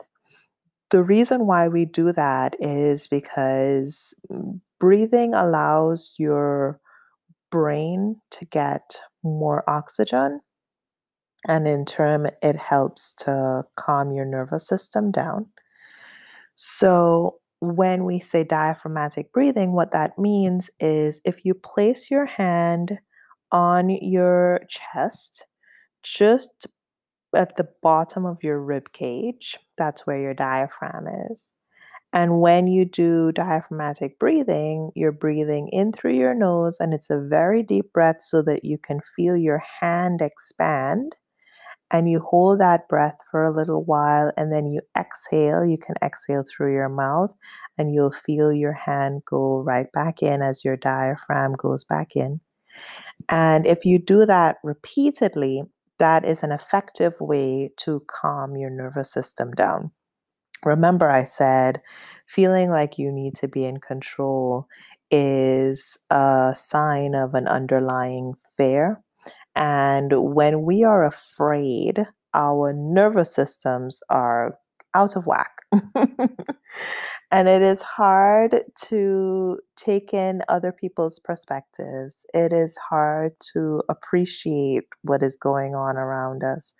the 0.91 1.01
reason 1.01 1.47
why 1.47 1.67
we 1.67 1.85
do 1.85 2.11
that 2.11 2.55
is 2.59 3.07
because 3.07 4.13
mm, 4.31 4.59
breathing 4.81 5.35
allows 5.35 6.11
your 6.17 6.81
brain 7.51 8.15
to 8.31 8.45
get 8.45 8.99
more 9.23 9.63
oxygen. 9.69 10.41
And 11.47 11.67
in 11.67 11.85
turn, 11.85 12.31
it 12.41 12.55
helps 12.55 13.13
to 13.19 13.63
calm 13.75 14.11
your 14.11 14.25
nervous 14.25 14.67
system 14.67 15.11
down. 15.11 15.45
So, 16.55 17.37
when 17.59 18.05
we 18.05 18.19
say 18.19 18.43
diaphragmatic 18.43 19.31
breathing, 19.31 19.73
what 19.73 19.91
that 19.91 20.17
means 20.17 20.71
is 20.79 21.21
if 21.23 21.45
you 21.45 21.53
place 21.53 22.09
your 22.09 22.25
hand 22.25 22.97
on 23.51 23.89
your 23.89 24.61
chest, 24.67 25.45
just 26.01 26.65
at 27.35 27.55
the 27.55 27.69
bottom 27.83 28.25
of 28.25 28.43
your 28.43 28.59
rib 28.59 28.91
cage, 28.93 29.59
that's 29.77 30.07
where 30.07 30.17
your 30.17 30.33
diaphragm 30.33 31.05
is. 31.29 31.53
And 32.13 32.41
when 32.41 32.67
you 32.67 32.85
do 32.85 33.31
diaphragmatic 33.31 34.19
breathing, 34.19 34.91
you're 34.95 35.11
breathing 35.13 35.69
in 35.69 35.91
through 35.93 36.13
your 36.15 36.33
nose, 36.33 36.77
and 36.79 36.93
it's 36.93 37.09
a 37.09 37.19
very 37.19 37.63
deep 37.63 37.93
breath 37.93 38.21
so 38.21 38.41
that 38.43 38.65
you 38.65 38.77
can 38.77 38.99
feel 39.15 39.37
your 39.37 39.61
hand 39.81 40.21
expand 40.21 41.15
and 41.91 42.09
you 42.09 42.19
hold 42.19 42.59
that 42.59 42.87
breath 42.87 43.17
for 43.29 43.43
a 43.43 43.51
little 43.51 43.83
while 43.83 44.31
and 44.37 44.51
then 44.51 44.67
you 44.67 44.81
exhale. 44.97 45.65
You 45.65 45.77
can 45.77 45.95
exhale 46.01 46.43
through 46.43 46.73
your 46.73 46.89
mouth 46.89 47.35
and 47.77 47.93
you'll 47.93 48.11
feel 48.13 48.51
your 48.53 48.73
hand 48.73 49.23
go 49.25 49.59
right 49.61 49.91
back 49.91 50.23
in 50.23 50.41
as 50.41 50.63
your 50.63 50.77
diaphragm 50.77 51.53
goes 51.53 51.83
back 51.83 52.15
in. 52.15 52.39
And 53.29 53.65
if 53.65 53.85
you 53.85 53.99
do 53.99 54.25
that 54.25 54.57
repeatedly, 54.63 55.63
that 55.99 56.25
is 56.25 56.43
an 56.43 56.51
effective 56.51 57.13
way 57.19 57.71
to 57.77 58.03
calm 58.07 58.57
your 58.57 58.69
nervous 58.69 59.11
system 59.11 59.51
down. 59.51 59.91
Remember, 60.65 61.09
I 61.09 61.23
said 61.23 61.81
feeling 62.27 62.69
like 62.69 62.97
you 62.97 63.11
need 63.11 63.35
to 63.35 63.47
be 63.47 63.65
in 63.65 63.79
control 63.79 64.67
is 65.09 65.97
a 66.09 66.53
sign 66.55 67.15
of 67.15 67.33
an 67.33 67.47
underlying 67.47 68.33
fear 68.57 69.01
and 69.55 70.13
when 70.33 70.63
we 70.63 70.83
are 70.83 71.05
afraid, 71.05 72.05
our 72.33 72.73
nervous 72.73 73.33
systems 73.33 74.01
are 74.09 74.57
out 74.93 75.15
of 75.15 75.25
whack. 75.25 75.51
and 77.31 77.49
it 77.49 77.61
is 77.61 77.81
hard 77.81 78.63
to 78.87 79.59
take 79.75 80.13
in 80.13 80.41
other 80.47 80.71
people's 80.71 81.19
perspectives. 81.19 82.25
It 82.33 82.53
is 82.53 82.77
hard 82.77 83.33
to 83.53 83.83
appreciate 83.89 84.85
what 85.01 85.23
is 85.23 85.37
going 85.37 85.75
on 85.75 85.97
around 85.97 86.43
us. 86.43 86.73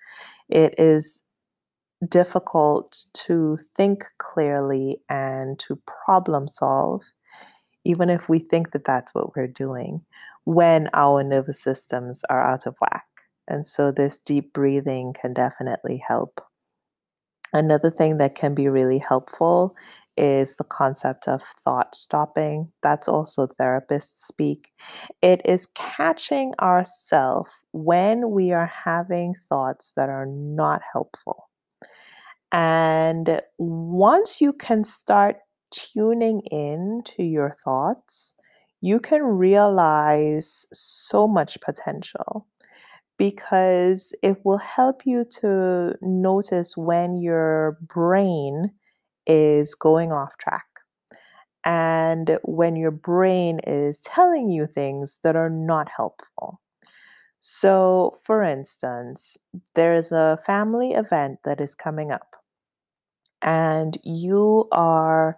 It 0.49 0.75
is 0.77 1.23
difficult 2.07 3.05
to 3.13 3.57
think 3.75 4.05
clearly 4.17 5.01
and 5.09 5.59
to 5.59 5.77
problem 6.05 6.47
solve, 6.47 7.01
even 7.85 8.09
if 8.09 8.29
we 8.29 8.39
think 8.39 8.71
that 8.71 8.85
that's 8.85 9.13
what 9.15 9.35
we're 9.35 9.47
doing, 9.47 10.05
when 10.45 10.89
our 10.93 11.23
nervous 11.23 11.61
systems 11.61 12.23
are 12.29 12.41
out 12.43 12.65
of 12.67 12.75
whack. 12.81 13.05
And 13.47 13.67
so, 13.67 13.91
this 13.91 14.17
deep 14.19 14.53
breathing 14.53 15.13
can 15.13 15.33
definitely 15.33 15.97
help. 16.07 16.41
Another 17.53 17.89
thing 17.91 18.17
that 18.17 18.35
can 18.35 18.53
be 18.53 18.67
really 18.67 18.97
helpful 18.99 19.75
is 20.17 20.55
the 20.55 20.63
concept 20.65 21.27
of 21.27 21.41
thought 21.63 21.95
stopping. 21.95 22.71
That's 22.83 23.07
also 23.07 23.47
therapists 23.47 24.25
speak. 24.25 24.71
It 25.21 25.41
is 25.45 25.67
catching 25.73 26.53
ourselves 26.59 27.51
when 27.71 28.31
we 28.31 28.51
are 28.51 28.65
having 28.67 29.33
thoughts 29.49 29.93
that 29.95 30.09
are 30.09 30.25
not 30.25 30.81
helpful. 30.91 31.49
And 32.51 33.41
once 33.57 34.41
you 34.41 34.53
can 34.53 34.83
start 34.83 35.37
tuning 35.71 36.41
in 36.51 37.01
to 37.05 37.23
your 37.23 37.55
thoughts, 37.63 38.33
you 38.81 38.99
can 38.99 39.23
realize 39.23 40.65
so 40.73 41.27
much 41.27 41.59
potential 41.61 42.47
because 43.17 44.13
it 44.23 44.37
will 44.43 44.57
help 44.57 45.05
you 45.05 45.23
to 45.23 45.95
notice 46.01 46.75
when 46.75 47.21
your 47.21 47.77
brain 47.81 48.71
is 49.27 49.75
going 49.75 50.11
off 50.11 50.37
track 50.37 50.65
and 51.63 52.39
when 52.43 52.75
your 52.75 52.91
brain 52.91 53.59
is 53.67 53.99
telling 54.01 54.49
you 54.49 54.65
things 54.65 55.19
that 55.23 55.35
are 55.35 55.49
not 55.49 55.89
helpful. 55.95 56.59
So, 57.39 58.17
for 58.23 58.43
instance, 58.43 59.37
there's 59.75 60.11
a 60.11 60.39
family 60.45 60.93
event 60.93 61.39
that 61.43 61.61
is 61.61 61.75
coming 61.75 62.11
up 62.11 62.40
and 63.41 63.97
you 64.03 64.67
are 64.71 65.37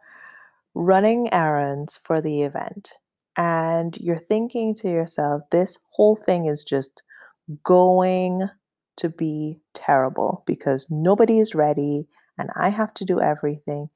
running 0.76 1.32
errands 1.34 2.00
for 2.04 2.22
the 2.22 2.42
event 2.42 2.94
and 3.36 3.98
you're 3.98 4.18
thinking 4.18 4.76
to 4.76 4.90
yourself, 4.90 5.44
this 5.50 5.78
whole 5.90 6.16
thing 6.16 6.46
is 6.46 6.64
just 6.64 7.02
going 7.64 8.50
to 8.98 9.10
be 9.10 9.60
terrible 9.74 10.44
because 10.46 10.88
nobody 10.90 11.40
is 11.40 11.56
ready 11.56 12.08
and 12.38 12.50
I 12.56 12.70
have 12.70 12.94
to 12.96 13.06
do 13.06 13.20
everything. 13.20 13.90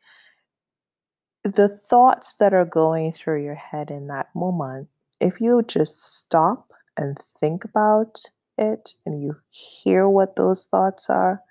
The 1.43 1.69
thoughts 1.69 2.35
that 2.35 2.53
are 2.53 2.65
going 2.65 3.11
through 3.11 3.43
your 3.43 3.55
head 3.55 3.91
in 3.91 4.07
that 4.07 4.27
moment, 4.35 4.89
if 5.19 5.39
you 5.39 5.63
just 5.63 6.01
stop 6.17 6.71
and 6.97 7.17
think 7.19 7.63
about 7.63 8.21
it 8.57 8.95
and 9.05 9.21
you 9.21 9.35
hear 9.49 10.09
what 10.09 10.35
those 10.35 10.65
thoughts 10.65 11.09
are, 11.09 11.41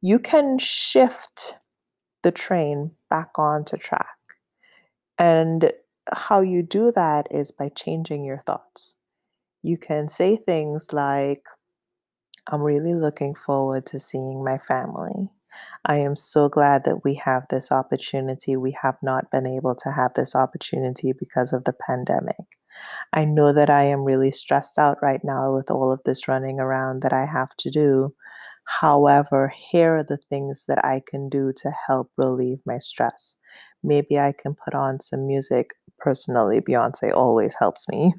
you 0.00 0.18
can 0.18 0.58
shift 0.58 1.56
the 2.22 2.32
train 2.32 2.92
back 3.08 3.38
onto 3.38 3.76
track. 3.76 4.16
And 5.18 5.72
how 6.12 6.40
you 6.40 6.62
do 6.62 6.92
that 6.92 7.28
is 7.30 7.50
by 7.50 7.68
changing 7.68 8.24
your 8.24 8.40
thoughts. 8.40 8.94
You 9.62 9.76
can 9.76 10.08
say 10.08 10.36
things 10.36 10.92
like, 10.92 11.42
I'm 12.50 12.62
really 12.62 12.94
looking 12.94 13.34
forward 13.34 13.86
to 13.86 13.98
seeing 13.98 14.42
my 14.42 14.58
family. 14.58 15.30
I 15.84 15.96
am 15.98 16.16
so 16.16 16.48
glad 16.48 16.84
that 16.84 17.04
we 17.04 17.14
have 17.16 17.44
this 17.48 17.70
opportunity. 17.70 18.56
We 18.56 18.76
have 18.82 18.96
not 19.02 19.30
been 19.30 19.46
able 19.46 19.74
to 19.76 19.90
have 19.90 20.14
this 20.14 20.34
opportunity 20.34 21.12
because 21.12 21.52
of 21.52 21.64
the 21.64 21.74
pandemic. 21.74 22.58
I 23.12 23.24
know 23.24 23.52
that 23.52 23.68
I 23.68 23.84
am 23.84 24.04
really 24.04 24.32
stressed 24.32 24.78
out 24.78 24.98
right 25.02 25.20
now 25.22 25.52
with 25.52 25.70
all 25.70 25.92
of 25.92 26.00
this 26.04 26.28
running 26.28 26.60
around 26.60 27.02
that 27.02 27.12
I 27.12 27.26
have 27.26 27.54
to 27.58 27.70
do. 27.70 28.14
However, 28.78 29.52
here 29.70 29.98
are 29.98 30.04
the 30.04 30.16
things 30.16 30.64
that 30.68 30.84
I 30.84 31.02
can 31.04 31.28
do 31.28 31.52
to 31.56 31.72
help 31.86 32.10
relieve 32.16 32.60
my 32.64 32.78
stress. 32.78 33.34
Maybe 33.82 34.16
I 34.18 34.32
can 34.32 34.54
put 34.54 34.74
on 34.74 35.00
some 35.00 35.26
music. 35.26 35.72
Personally, 35.98 36.60
Beyonce 36.60 37.12
always 37.12 37.54
helps 37.58 37.88
me. 37.88 38.14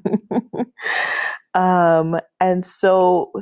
um, 1.54 2.18
and 2.38 2.66
so, 2.66 3.32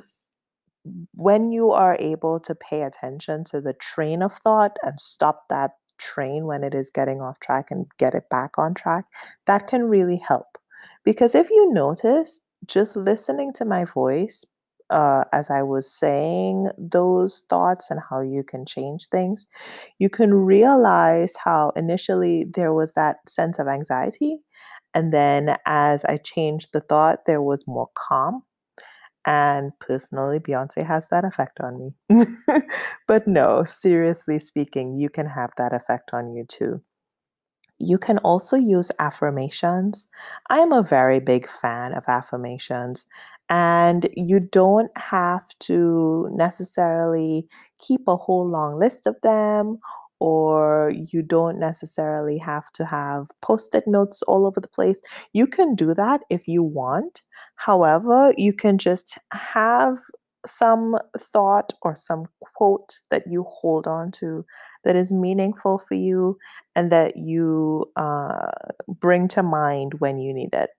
when 1.15 1.51
you 1.51 1.73
are 1.73 1.97
able 1.99 2.39
to 2.41 2.55
pay 2.55 2.83
attention 2.83 3.43
to 3.45 3.61
the 3.61 3.75
train 3.75 4.23
of 4.23 4.33
thought 4.45 4.77
and 4.85 4.99
stop 5.01 5.45
that 5.51 5.73
train 5.99 6.47
when 6.47 6.63
it 6.63 6.75
is 6.75 6.91
getting 6.91 7.21
off 7.21 7.41
track 7.41 7.73
and 7.73 7.87
get 7.99 8.15
it 8.15 8.29
back 8.31 8.57
on 8.57 8.73
track, 8.73 9.05
that 9.47 9.67
can 9.67 9.83
really 9.83 10.17
help. 10.17 10.59
Because 11.05 11.35
if 11.35 11.51
you 11.51 11.73
notice, 11.73 12.41
just 12.67 12.95
listening 12.95 13.53
to 13.55 13.65
my 13.65 13.85
voice 13.85 14.45
uh, 14.91 15.25
as 15.33 15.51
I 15.51 15.63
was 15.63 15.91
saying 15.91 16.69
those 16.77 17.43
thoughts 17.49 17.91
and 17.91 18.01
how 18.09 18.21
you 18.21 18.43
can 18.43 18.67
change 18.67 19.09
things, 19.09 19.47
you 19.99 20.11
can 20.11 20.35
realize 20.35 21.35
how 21.43 21.71
initially 21.77 22.45
there 22.55 22.75
was 22.75 22.93
that 22.93 23.17
sense 23.29 23.59
of 23.59 23.69
anxiety. 23.69 24.39
And 24.95 25.13
then 25.13 25.57
as 25.67 26.05
I 26.05 26.19
changed 26.19 26.71
the 26.73 26.81
thought, 26.81 27.25
there 27.27 27.43
was 27.43 27.65
more 27.67 27.89
calm. 27.95 28.43
And 29.27 29.73
personally, 29.81 30.39
Beyonce 30.39 30.85
has 30.85 31.09
that 31.09 31.25
effect 31.25 31.61
on 31.61 31.79
me. 31.79 32.25
but 33.07 33.29
no, 33.29 33.65
seriously 33.65 34.39
speaking, 34.39 34.97
you 34.97 35.11
can 35.11 35.27
have 35.27 35.51
that 35.59 35.73
effect 35.73 36.11
on 36.13 36.35
you 36.35 36.45
too. 36.49 36.81
You 37.79 37.99
can 37.99 38.19
also 38.19 38.57
use 38.57 38.91
affirmations. 38.99 40.07
I 40.49 40.59
am 40.59 40.73
a 40.73 40.83
very 40.83 41.21
big 41.21 41.49
fan 41.49 41.95
of 41.95 42.05
affirmations, 42.09 43.07
and 43.51 44.09
you 44.17 44.41
don't 44.41 44.97
have 44.99 45.47
to 45.61 46.29
necessarily 46.33 47.49
keep 47.81 48.03
a 48.09 48.17
whole 48.17 48.49
long 48.49 48.79
list 48.79 49.07
of 49.07 49.17
them, 49.23 49.79
or 50.21 50.93
you 50.95 51.23
don't 51.23 51.59
necessarily 51.59 52.39
have 52.39 52.71
to 52.75 52.85
have 52.87 53.27
post 53.43 53.75
it 53.75 53.87
notes 53.89 54.23
all 54.23 54.47
over 54.47 54.61
the 54.61 54.69
place. 54.69 55.01
You 55.35 55.47
can 55.49 55.75
do 55.75 55.95
that 55.95 56.23
if 56.31 56.49
you 56.49 56.63
want. 56.63 57.23
However, 57.57 58.33
you 58.39 58.53
can 58.55 58.79
just 58.79 59.19
have 59.33 59.97
some 60.47 60.97
thought 61.19 61.73
or 61.83 61.95
some 61.95 62.27
quote 62.41 63.01
that 63.11 63.25
you 63.27 63.45
hold 63.45 63.87
on 63.87 64.11
to 64.13 64.45
that 64.85 64.97
is 64.97 65.13
meaningful 65.13 65.79
for 65.87 65.95
you 65.95 66.39
and 66.75 66.91
that 66.93 67.17
you 67.17 67.91
uh, 67.97 68.51
bring 68.89 69.29
to 69.29 69.43
mind 69.43 69.95
when 70.01 70.19
you 70.19 70.33
need 70.33 70.55
it. 70.55 70.71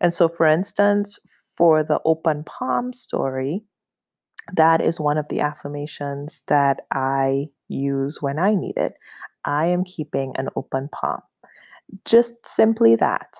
And 0.00 0.12
so, 0.14 0.28
for 0.28 0.46
instance, 0.46 1.18
for 1.56 1.82
the 1.82 2.00
open 2.04 2.44
palm 2.44 2.92
story, 2.92 3.62
that 4.54 4.80
is 4.80 5.00
one 5.00 5.18
of 5.18 5.28
the 5.28 5.40
affirmations 5.40 6.42
that 6.46 6.82
I 6.92 7.46
use 7.68 8.18
when 8.20 8.38
I 8.38 8.54
need 8.54 8.76
it. 8.76 8.94
I 9.44 9.66
am 9.66 9.84
keeping 9.84 10.34
an 10.36 10.48
open 10.56 10.88
palm. 10.92 11.20
Just 12.04 12.46
simply 12.46 12.96
that. 12.96 13.36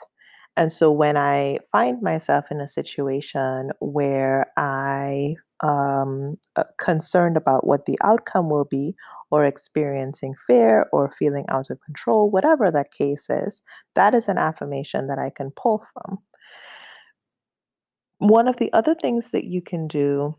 And 0.57 0.73
so 0.73 0.91
when 0.91 1.17
I 1.17 1.59
find 1.71 2.01
myself 2.01 2.47
in 2.51 2.61
a 2.61 2.69
situation 2.69 3.71
where 3.81 4.47
I 4.57 5.35
um 5.61 6.37
uh, 6.57 6.65
concerned 6.79 7.35
about 7.35 7.67
what 7.67 7.87
the 7.87 7.99
outcome 8.05 8.51
will 8.51 8.67
be 8.67 8.95
or 9.31 9.47
experiencing 9.47 10.35
fear 10.47 10.87
or 10.93 11.11
feeling 11.19 11.47
out 11.49 11.71
of 11.71 11.81
control 11.81 12.31
whatever 12.31 12.71
that 12.71 12.93
case 12.93 13.31
is 13.31 13.63
that 13.95 14.15
is 14.15 14.29
an 14.29 14.37
affirmation 14.37 15.07
that 15.07 15.19
I 15.19 15.31
can 15.31 15.51
pull 15.53 15.83
from 15.95 16.19
one 18.19 18.49
of 18.49 18.57
the 18.57 18.73
other 18.73 18.95
things 18.95 19.31
that 19.33 19.45
you 19.45 19.63
can 19.63 19.87
do 19.89 20.37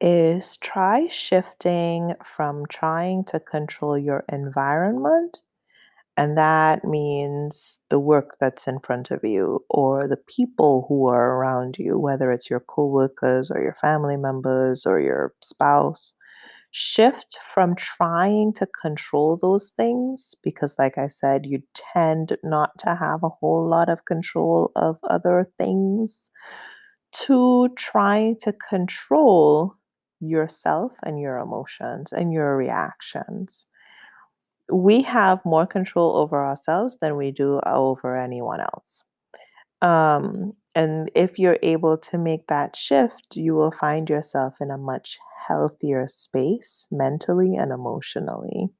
is 0.00 0.56
try 0.58 1.06
shifting 1.08 2.14
from 2.24 2.66
trying 2.66 3.24
to 3.24 3.40
control 3.40 3.96
your 3.96 4.24
environment 4.28 5.40
and 6.16 6.38
that 6.38 6.84
means 6.84 7.80
the 7.90 7.98
work 7.98 8.36
that's 8.40 8.68
in 8.68 8.78
front 8.80 9.10
of 9.10 9.24
you 9.24 9.64
or 9.68 10.06
the 10.06 10.16
people 10.16 10.86
who 10.88 11.08
are 11.08 11.36
around 11.36 11.76
you, 11.78 11.98
whether 11.98 12.30
it's 12.30 12.48
your 12.48 12.60
coworkers 12.60 13.50
or 13.50 13.60
your 13.60 13.74
family 13.80 14.16
members 14.16 14.86
or 14.86 15.00
your 15.00 15.34
spouse. 15.42 16.12
Shift 16.76 17.38
from 17.38 17.76
trying 17.76 18.52
to 18.54 18.66
control 18.66 19.36
those 19.40 19.70
things 19.70 20.34
because, 20.42 20.76
like 20.78 20.98
I 20.98 21.06
said, 21.06 21.46
you 21.46 21.62
tend 21.72 22.36
not 22.42 22.76
to 22.80 22.96
have 22.96 23.22
a 23.22 23.28
whole 23.30 23.68
lot 23.68 23.88
of 23.88 24.04
control 24.04 24.72
of 24.76 24.98
other 25.04 25.48
things 25.58 26.30
to 27.12 27.68
trying 27.76 28.36
to 28.40 28.52
control 28.52 29.74
yourself 30.20 30.92
and 31.04 31.20
your 31.20 31.38
emotions 31.38 32.12
and 32.12 32.32
your 32.32 32.56
reactions 32.56 33.66
we 34.72 35.02
have 35.02 35.44
more 35.44 35.66
control 35.66 36.16
over 36.16 36.42
ourselves 36.44 36.96
than 37.00 37.16
we 37.16 37.30
do 37.30 37.60
over 37.66 38.16
anyone 38.16 38.60
else. 38.60 39.04
Um, 39.82 40.54
and 40.74 41.10
if 41.14 41.38
you're 41.38 41.58
able 41.62 41.96
to 41.98 42.18
make 42.18 42.46
that 42.48 42.76
shift, 42.76 43.36
you 43.36 43.54
will 43.54 43.70
find 43.70 44.10
yourself 44.10 44.54
in 44.60 44.70
a 44.70 44.78
much 44.78 45.18
healthier 45.46 46.06
space 46.08 46.88
mentally 46.90 47.54
and 47.56 47.72
emotionally. 47.72 48.70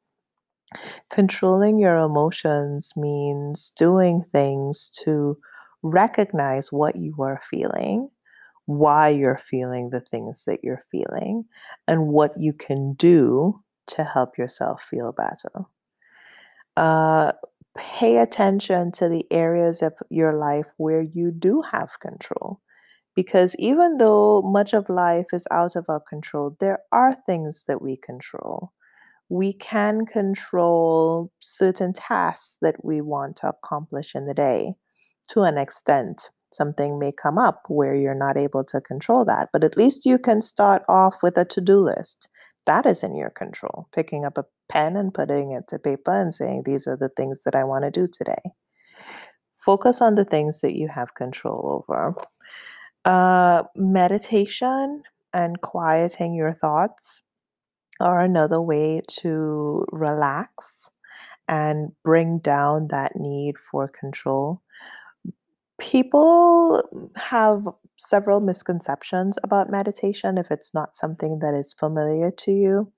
Controlling 1.11 1.79
your 1.79 1.97
emotions 1.97 2.95
means 2.97 3.71
doing 3.77 4.23
things 4.23 4.89
to 5.05 5.39
recognize 5.83 6.73
what 6.73 6.97
you 6.97 7.15
are 7.21 7.41
feeling, 7.49 8.09
why 8.67 9.11
you're 9.11 9.39
feeling 9.39 9.91
the 9.91 10.01
things 10.01 10.45
that 10.47 10.65
you're 10.65 10.83
feeling, 10.91 11.45
and 11.87 12.09
what 12.09 12.33
you 12.39 12.53
can 12.53 12.95
do 12.95 13.63
to 13.87 14.03
help 14.03 14.39
yourself 14.39 14.83
feel 14.83 15.13
better. 15.13 15.67
Uh, 16.77 17.33
pay 17.77 18.19
attention 18.19 18.93
to 18.93 19.09
the 19.09 19.27
areas 19.31 19.83
of 19.83 19.95
your 20.11 20.35
life 20.35 20.67
where 20.77 21.03
you 21.03 21.31
do 21.31 21.63
have 21.63 21.99
control. 22.01 22.61
Because 23.15 23.55
even 23.59 23.99
though 23.99 24.43
much 24.43 24.73
of 24.73 24.89
life 24.89 25.27
is 25.33 25.47
out 25.51 25.77
of 25.77 25.85
our 25.89 26.01
control, 26.01 26.57
there 26.59 26.81
are 26.93 27.15
things 27.27 27.65
that 27.69 27.81
we 27.81 27.97
control. 27.97 28.73
We 29.29 29.53
can 29.53 30.05
control 30.05 31.31
certain 31.41 31.93
tasks 31.93 32.57
that 32.61 32.85
we 32.85 33.01
want 33.01 33.37
to 33.37 33.49
accomplish 33.49 34.15
in 34.15 34.27
the 34.27 34.35
day 34.35 34.75
to 35.31 35.43
an 35.43 35.59
extent. 35.59 36.29
Something 36.53 36.99
may 36.99 37.13
come 37.13 37.39
up 37.39 37.63
where 37.69 37.97
you're 37.97 38.15
not 38.15 38.37
able 38.37 38.65
to 38.65 38.81
control 38.81 39.25
that, 39.25 39.49
but 39.53 39.65
at 39.65 39.77
least 39.77 40.07
you 40.07 40.19
can 40.19 40.41
start 40.41 40.83
off 40.89 41.17
with 41.23 41.37
a 41.37 41.45
to 41.47 41.61
do 41.61 41.81
list. 41.85 42.29
That 42.67 42.87
is 42.87 43.03
in 43.03 43.15
your 43.15 43.31
control. 43.31 43.89
Picking 43.93 44.25
up 44.25 44.39
a 44.39 44.45
pen 44.69 44.97
and 44.97 45.15
putting 45.15 45.53
it 45.53 45.69
to 45.69 45.79
paper 45.79 46.13
and 46.21 46.35
saying, 46.35 46.63
These 46.65 46.87
are 46.87 46.97
the 46.97 47.11
things 47.11 47.43
that 47.45 47.55
I 47.55 47.65
want 47.65 47.85
to 47.85 47.91
do 47.91 48.07
today. 48.07 48.53
Focus 49.59 50.01
on 50.03 50.15
the 50.15 50.25
things 50.25 50.61
that 50.61 50.77
you 50.77 50.89
have 50.89 51.15
control 51.15 51.85
over. 51.89 52.15
Uh, 53.05 53.65
meditation 53.77 55.03
and 55.33 55.61
quieting 55.61 56.35
your 56.35 56.53
thoughts 56.53 57.23
are 58.01 58.21
another 58.21 58.61
way 58.61 59.01
to 59.09 59.85
relax 59.93 60.91
and 61.49 61.93
bring 62.03 62.39
down 62.39 62.89
that 62.89 63.13
need 63.17 63.57
for 63.59 63.89
control. 63.89 64.63
People 65.79 66.83
have 67.17 67.67
several 67.97 68.41
misconceptions 68.41 69.39
about 69.45 69.71
meditation 69.71 70.39
if 70.39 70.51
it's 70.51 70.73
not 70.75 70.97
something 70.97 71.41
that 71.41 71.55
is 71.55 71.73
familiar 71.73 72.31
to 72.31 72.53
you. 72.53 72.93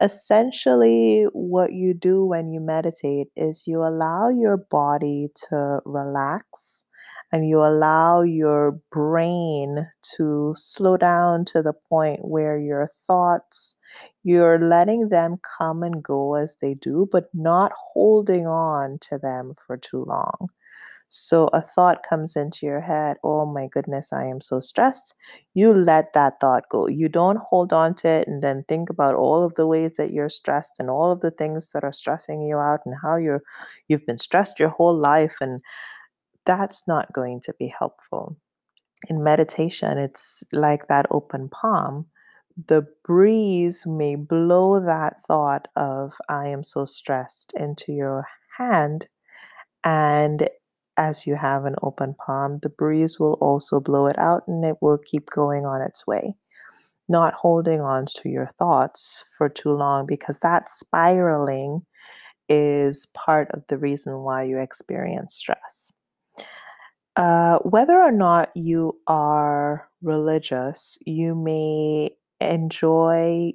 Essentially, 0.00 1.24
what 1.32 1.72
you 1.72 1.94
do 1.94 2.24
when 2.24 2.50
you 2.50 2.60
meditate 2.60 3.28
is 3.36 3.66
you 3.66 3.82
allow 3.84 4.28
your 4.28 4.56
body 4.56 5.28
to 5.48 5.80
relax 5.84 6.84
and 7.32 7.46
you 7.48 7.60
allow 7.62 8.22
your 8.22 8.72
brain 8.90 9.88
to 10.16 10.54
slow 10.56 10.96
down 10.96 11.44
to 11.46 11.62
the 11.62 11.72
point 11.72 12.24
where 12.24 12.58
your 12.58 12.88
thoughts, 13.06 13.76
you're 14.24 14.58
letting 14.58 15.08
them 15.08 15.36
come 15.58 15.82
and 15.82 16.02
go 16.02 16.34
as 16.34 16.56
they 16.60 16.74
do, 16.74 17.08
but 17.10 17.28
not 17.32 17.72
holding 17.76 18.46
on 18.46 18.98
to 19.02 19.18
them 19.18 19.54
for 19.66 19.76
too 19.76 20.04
long. 20.04 20.48
So 21.10 21.48
a 21.52 21.60
thought 21.60 22.04
comes 22.08 22.36
into 22.36 22.66
your 22.66 22.80
head, 22.80 23.16
oh 23.24 23.44
my 23.44 23.66
goodness, 23.66 24.12
I 24.12 24.26
am 24.26 24.40
so 24.40 24.60
stressed. 24.60 25.12
You 25.54 25.74
let 25.74 26.12
that 26.14 26.40
thought 26.40 26.64
go. 26.70 26.86
You 26.86 27.08
don't 27.08 27.38
hold 27.44 27.72
on 27.72 27.94
to 27.96 28.08
it 28.08 28.28
and 28.28 28.42
then 28.42 28.64
think 28.68 28.90
about 28.90 29.16
all 29.16 29.44
of 29.44 29.54
the 29.54 29.66
ways 29.66 29.94
that 29.98 30.12
you're 30.12 30.28
stressed 30.28 30.76
and 30.78 30.88
all 30.88 31.10
of 31.10 31.20
the 31.20 31.32
things 31.32 31.70
that 31.72 31.82
are 31.84 31.92
stressing 31.92 32.42
you 32.42 32.58
out 32.58 32.80
and 32.86 32.94
how 33.02 33.16
you're 33.16 33.42
you've 33.88 34.06
been 34.06 34.18
stressed 34.18 34.60
your 34.60 34.68
whole 34.68 34.96
life 34.96 35.36
and 35.40 35.62
that's 36.46 36.86
not 36.88 37.12
going 37.12 37.40
to 37.42 37.54
be 37.58 37.68
helpful. 37.76 38.36
In 39.08 39.22
meditation, 39.24 39.98
it's 39.98 40.44
like 40.52 40.88
that 40.88 41.06
open 41.10 41.48
palm. 41.48 42.06
The 42.68 42.86
breeze 43.04 43.86
may 43.86 44.16
blow 44.16 44.80
that 44.80 45.22
thought 45.26 45.68
of, 45.76 46.14
I 46.28 46.48
am 46.48 46.64
so 46.64 46.84
stressed, 46.84 47.52
into 47.56 47.92
your 47.92 48.26
hand. 48.58 49.08
And 49.84 50.48
as 50.96 51.26
you 51.26 51.34
have 51.34 51.64
an 51.64 51.76
open 51.82 52.14
palm, 52.14 52.58
the 52.62 52.68
breeze 52.68 53.18
will 53.18 53.34
also 53.40 53.80
blow 53.80 54.06
it 54.06 54.18
out 54.18 54.42
and 54.46 54.64
it 54.64 54.76
will 54.80 54.98
keep 54.98 55.30
going 55.30 55.64
on 55.64 55.82
its 55.82 56.06
way. 56.06 56.34
Not 57.08 57.34
holding 57.34 57.80
on 57.80 58.06
to 58.16 58.28
your 58.28 58.48
thoughts 58.58 59.24
for 59.36 59.48
too 59.48 59.72
long 59.72 60.06
because 60.06 60.38
that 60.40 60.70
spiraling 60.70 61.82
is 62.48 63.06
part 63.14 63.48
of 63.52 63.62
the 63.68 63.78
reason 63.78 64.18
why 64.18 64.44
you 64.44 64.58
experience 64.58 65.34
stress. 65.34 65.92
Uh, 67.16 67.58
whether 67.58 67.98
or 67.98 68.12
not 68.12 68.50
you 68.54 68.98
are 69.06 69.88
religious, 70.02 70.98
you 71.06 71.34
may 71.34 72.10
enjoy 72.40 73.52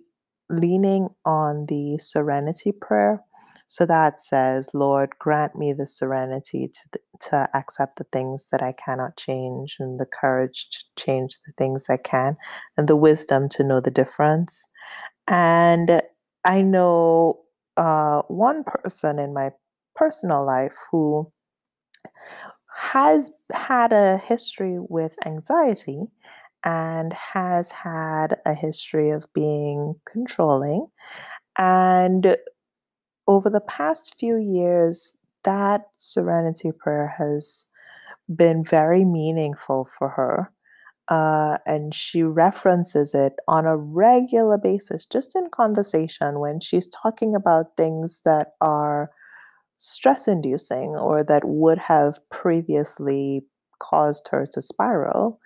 leaning 0.50 1.10
on 1.26 1.66
the 1.68 1.98
serenity 1.98 2.72
prayer. 2.72 3.22
So 3.76 3.86
that 3.88 4.22
says, 4.22 4.70
Lord, 4.74 5.10
grant 5.20 5.58
me 5.58 5.74
the 5.74 5.86
serenity 5.86 6.70
to, 6.70 7.00
to 7.30 7.50
accept 7.54 7.98
the 7.98 8.06
things 8.06 8.46
that 8.54 8.64
I 8.64 8.72
cannot 8.72 9.18
change, 9.18 9.76
and 9.82 10.00
the 10.00 10.06
courage 10.06 10.70
to 10.72 10.80
change 10.96 11.38
the 11.46 11.52
things 11.58 11.88
I 11.90 11.98
can, 11.98 12.38
and 12.78 12.88
the 12.88 12.96
wisdom 12.96 13.50
to 13.50 13.66
know 13.66 13.82
the 13.82 13.92
difference. 13.92 14.66
And 15.28 16.02
I 16.46 16.62
know 16.62 17.42
uh, 17.76 18.22
one 18.30 18.64
person 18.64 19.20
in 19.20 19.34
my 19.34 19.52
personal 19.94 20.46
life 20.46 20.78
who 20.90 21.30
has 22.74 23.30
had 23.52 23.92
a 23.92 24.20
history 24.20 24.78
with 24.80 25.18
anxiety 25.26 26.04
and 26.64 27.12
has 27.12 27.72
had 27.72 28.38
a 28.46 28.54
history 28.54 29.10
of 29.10 29.28
being 29.34 29.96
controlling. 30.10 30.88
And 31.58 32.38
over 33.28 33.50
the 33.50 33.62
past 33.62 34.16
few 34.18 34.38
years, 34.38 35.16
that 35.44 35.88
serenity 35.98 36.72
prayer 36.72 37.14
has 37.18 37.68
been 38.34 38.64
very 38.64 39.06
meaningful 39.06 39.88
for 39.98 40.10
her. 40.10 40.52
Uh, 41.10 41.60
and 41.68 41.94
she 41.94 42.24
references 42.24 43.14
it 43.14 43.34
on 43.48 43.66
a 43.66 43.78
regular 43.78 44.58
basis, 44.58 45.06
just 45.06 45.36
in 45.36 45.50
conversation 45.52 46.40
when 46.40 46.60
she's 46.60 46.88
talking 46.88 47.36
about 47.36 47.78
things 47.78 48.22
that 48.26 48.54
are 48.62 49.12
stress 49.78 50.28
inducing 50.28 50.96
or 50.96 51.24
that 51.24 51.44
would 51.46 51.78
have 51.78 52.20
previously 52.30 53.46
caused 53.80 54.28
her 54.30 54.46
to 54.46 54.62
spiral. 54.62 55.40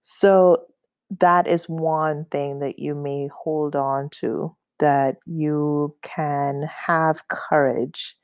So, 0.00 0.64
that 1.20 1.46
is 1.46 1.68
one 1.68 2.26
thing 2.30 2.60
that 2.60 2.78
you 2.78 2.94
may 2.94 3.28
hold 3.28 3.76
on 3.76 4.10
to 4.20 4.54
that 4.78 5.16
you 5.26 5.96
can 6.02 6.62
have 6.62 7.28
courage 7.28 8.16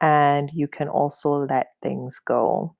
and 0.00 0.50
you 0.52 0.68
can 0.68 0.88
also 0.88 1.46
let 1.46 1.68
things 1.82 2.18
go. 2.18 2.74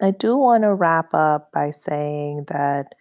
I 0.00 0.10
do 0.10 0.36
want 0.36 0.64
to 0.64 0.74
wrap 0.74 1.14
up 1.14 1.50
by 1.52 1.70
saying 1.70 2.46
that 2.48 2.94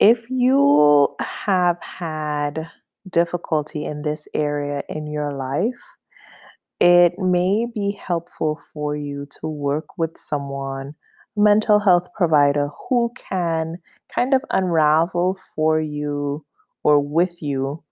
if 0.00 0.28
you 0.30 1.14
have 1.20 1.76
had 1.82 2.68
difficulty 3.08 3.84
in 3.84 4.02
this 4.02 4.26
area 4.34 4.82
in 4.88 5.06
your 5.06 5.32
life, 5.32 5.82
it 6.80 7.18
may 7.18 7.66
be 7.72 7.92
helpful 7.92 8.60
for 8.72 8.96
you 8.96 9.26
to 9.40 9.46
work 9.46 9.98
with 9.98 10.16
someone, 10.16 10.94
a 11.36 11.40
mental 11.40 11.78
health 11.78 12.08
provider, 12.14 12.70
who 12.88 13.12
can 13.14 13.76
kind 14.14 14.32
of 14.32 14.42
unravel 14.50 15.38
for 15.54 15.78
you 15.78 16.44
or 16.82 16.98
with 16.98 17.42
you 17.42 17.84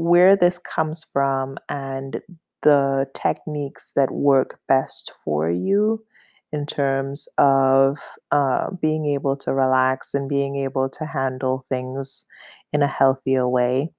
where 0.00 0.36
this 0.36 0.58
comes 0.58 1.04
from 1.12 1.56
and 1.68 2.20
the 2.62 3.06
techniques 3.14 3.92
that 3.96 4.10
work 4.10 4.60
best 4.68 5.12
for 5.24 5.50
you 5.50 6.04
in 6.52 6.66
terms 6.66 7.28
of 7.38 7.98
uh, 8.32 8.70
being 8.82 9.06
able 9.06 9.36
to 9.36 9.54
relax 9.54 10.14
and 10.14 10.28
being 10.28 10.56
able 10.56 10.88
to 10.88 11.06
handle 11.06 11.64
things 11.68 12.24
in 12.72 12.82
a 12.82 12.86
healthier 12.86 13.48
way 13.48 13.90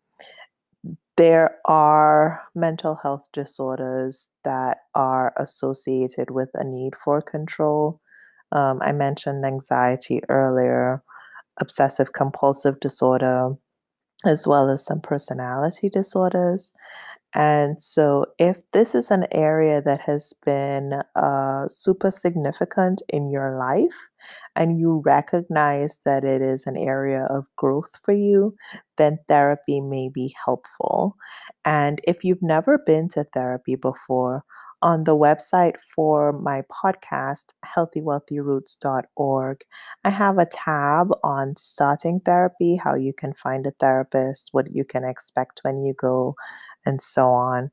there 1.21 1.57
are 1.65 2.41
mental 2.55 2.95
health 2.95 3.25
disorders 3.31 4.27
that 4.43 4.79
are 4.95 5.33
associated 5.37 6.31
with 6.31 6.49
a 6.55 6.63
need 6.63 6.95
for 6.95 7.21
control. 7.21 8.01
Um, 8.51 8.79
I 8.81 8.91
mentioned 8.91 9.45
anxiety 9.45 10.21
earlier, 10.29 11.03
obsessive 11.59 12.13
compulsive 12.13 12.79
disorder, 12.79 13.55
as 14.25 14.47
well 14.47 14.69
as 14.69 14.85
some 14.85 15.01
personality 15.01 15.89
disorders. 15.89 16.73
And 17.33 17.81
so, 17.81 18.25
if 18.39 18.57
this 18.73 18.93
is 18.95 19.11
an 19.11 19.25
area 19.31 19.81
that 19.81 20.01
has 20.01 20.33
been 20.45 21.01
uh, 21.15 21.67
super 21.69 22.11
significant 22.11 23.01
in 23.09 23.29
your 23.31 23.57
life, 23.57 24.09
and 24.55 24.79
you 24.79 25.01
recognize 25.05 25.99
that 26.05 26.23
it 26.25 26.41
is 26.41 26.67
an 26.67 26.75
area 26.77 27.23
of 27.29 27.45
growth 27.55 27.99
for 28.03 28.13
you, 28.13 28.55
then 28.97 29.17
therapy 29.29 29.79
may 29.81 30.09
be 30.09 30.35
helpful. 30.45 31.15
And 31.65 32.01
if 32.05 32.23
you've 32.23 32.41
never 32.41 32.77
been 32.85 33.07
to 33.09 33.23
therapy 33.23 33.75
before, 33.75 34.43
on 34.81 35.03
the 35.03 35.15
website 35.15 35.75
for 35.95 36.31
my 36.33 36.63
podcast, 36.63 37.53
healthywealthyroots.org, 37.65 39.63
I 40.03 40.09
have 40.09 40.37
a 40.37 40.45
tab 40.45 41.09
on 41.23 41.55
starting 41.55 42.19
therapy, 42.19 42.75
how 42.77 42.95
you 42.95 43.13
can 43.13 43.33
find 43.33 43.67
a 43.67 43.71
therapist, 43.79 44.49
what 44.51 44.73
you 44.73 44.83
can 44.83 45.03
expect 45.03 45.61
when 45.63 45.81
you 45.81 45.93
go, 45.93 46.35
and 46.85 47.01
so 47.01 47.27
on. 47.27 47.71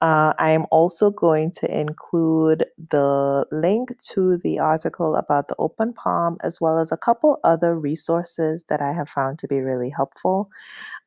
Uh, 0.00 0.32
I 0.38 0.50
am 0.50 0.66
also 0.70 1.10
going 1.10 1.50
to 1.52 1.76
include 1.76 2.64
the 2.76 3.44
link 3.50 3.98
to 4.12 4.38
the 4.38 4.60
article 4.60 5.16
about 5.16 5.48
the 5.48 5.56
open 5.58 5.92
palm, 5.92 6.36
as 6.42 6.60
well 6.60 6.78
as 6.78 6.92
a 6.92 6.96
couple 6.96 7.40
other 7.42 7.78
resources 7.78 8.64
that 8.68 8.80
I 8.80 8.92
have 8.92 9.08
found 9.08 9.40
to 9.40 9.48
be 9.48 9.60
really 9.60 9.90
helpful. 9.90 10.50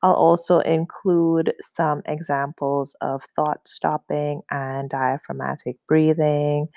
I'll 0.04 0.14
also 0.14 0.60
include 0.60 1.54
some 1.62 2.02
examples 2.06 2.96
of 3.02 3.24
thought 3.36 3.68
stopping 3.68 4.42
and 4.50 4.90
diaphragmatic 4.90 5.78
breathing, 5.88 6.70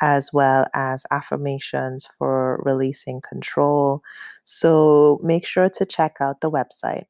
as 0.00 0.32
well 0.32 0.66
as 0.74 1.06
affirmations 1.12 2.08
for 2.18 2.60
releasing 2.64 3.20
control. 3.20 4.02
So 4.42 5.20
make 5.22 5.46
sure 5.46 5.68
to 5.68 5.86
check 5.86 6.16
out 6.20 6.40
the 6.40 6.50
website. 6.50 7.04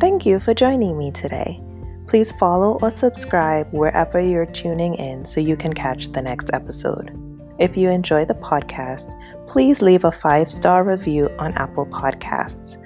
Thank 0.00 0.26
you 0.26 0.40
for 0.40 0.54
joining 0.54 0.98
me 0.98 1.12
today. 1.12 1.62
Please 2.08 2.32
follow 2.32 2.78
or 2.82 2.90
subscribe 2.90 3.72
wherever 3.72 4.18
you're 4.18 4.46
tuning 4.46 4.94
in 4.96 5.24
so 5.24 5.40
you 5.40 5.56
can 5.56 5.74
catch 5.74 6.08
the 6.08 6.22
next 6.22 6.50
episode. 6.52 7.12
If 7.60 7.76
you 7.76 7.90
enjoy 7.90 8.24
the 8.24 8.34
podcast, 8.34 9.14
please 9.50 9.82
leave 9.82 10.04
a 10.04 10.12
five 10.12 10.50
star 10.50 10.82
review 10.84 11.28
on 11.40 11.52
Apple 11.54 11.86
Podcasts. 11.86 12.76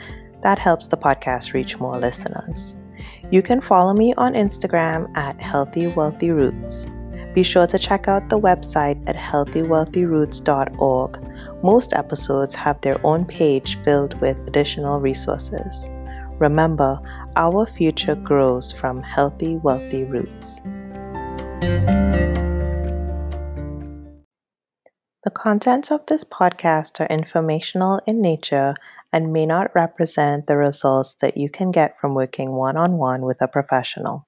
That 0.40 0.59
helps 0.59 0.87
the 0.87 0.96
podcast 0.96 1.53
reach 1.53 1.79
more 1.79 1.98
listeners. 1.98 2.79
You 3.31 3.42
can 3.42 3.61
follow 3.61 3.92
me 3.92 4.14
on 4.14 4.33
Instagram 4.33 5.14
at 5.14 5.38
Healthy 5.38 5.88
Wealthy 5.88 6.31
Roots. 6.31 6.87
Be 7.35 7.42
sure 7.42 7.66
to 7.66 7.79
check 7.79 8.09
out 8.09 8.31
the 8.31 8.38
website 8.38 8.98
at 9.07 9.14
healthywealthyroots.org. 9.14 11.62
Most 11.62 11.92
episodes 11.92 12.55
have 12.55 12.81
their 12.81 12.98
own 13.05 13.27
page 13.27 13.79
filled 13.85 14.18
with 14.22 14.40
additional 14.46 15.00
resources. 15.00 15.90
Remember, 16.38 16.98
our 17.37 17.66
future 17.66 18.14
grows 18.14 18.72
from 18.72 19.03
healthy, 19.03 19.57
wealthy 19.57 20.05
roots. 20.05 20.62
The 25.24 25.30
contents 25.30 25.90
of 25.90 26.04
this 26.04 26.22
podcast 26.22 27.00
are 27.00 27.06
informational 27.06 27.98
in 28.06 28.20
nature 28.20 28.74
and 29.10 29.32
may 29.32 29.46
not 29.46 29.74
represent 29.74 30.46
the 30.46 30.58
results 30.58 31.14
that 31.22 31.38
you 31.38 31.48
can 31.48 31.70
get 31.70 31.98
from 31.98 32.14
working 32.14 32.52
one 32.52 32.76
on 32.76 32.98
one 32.98 33.22
with 33.22 33.40
a 33.40 33.48
professional. 33.48 34.26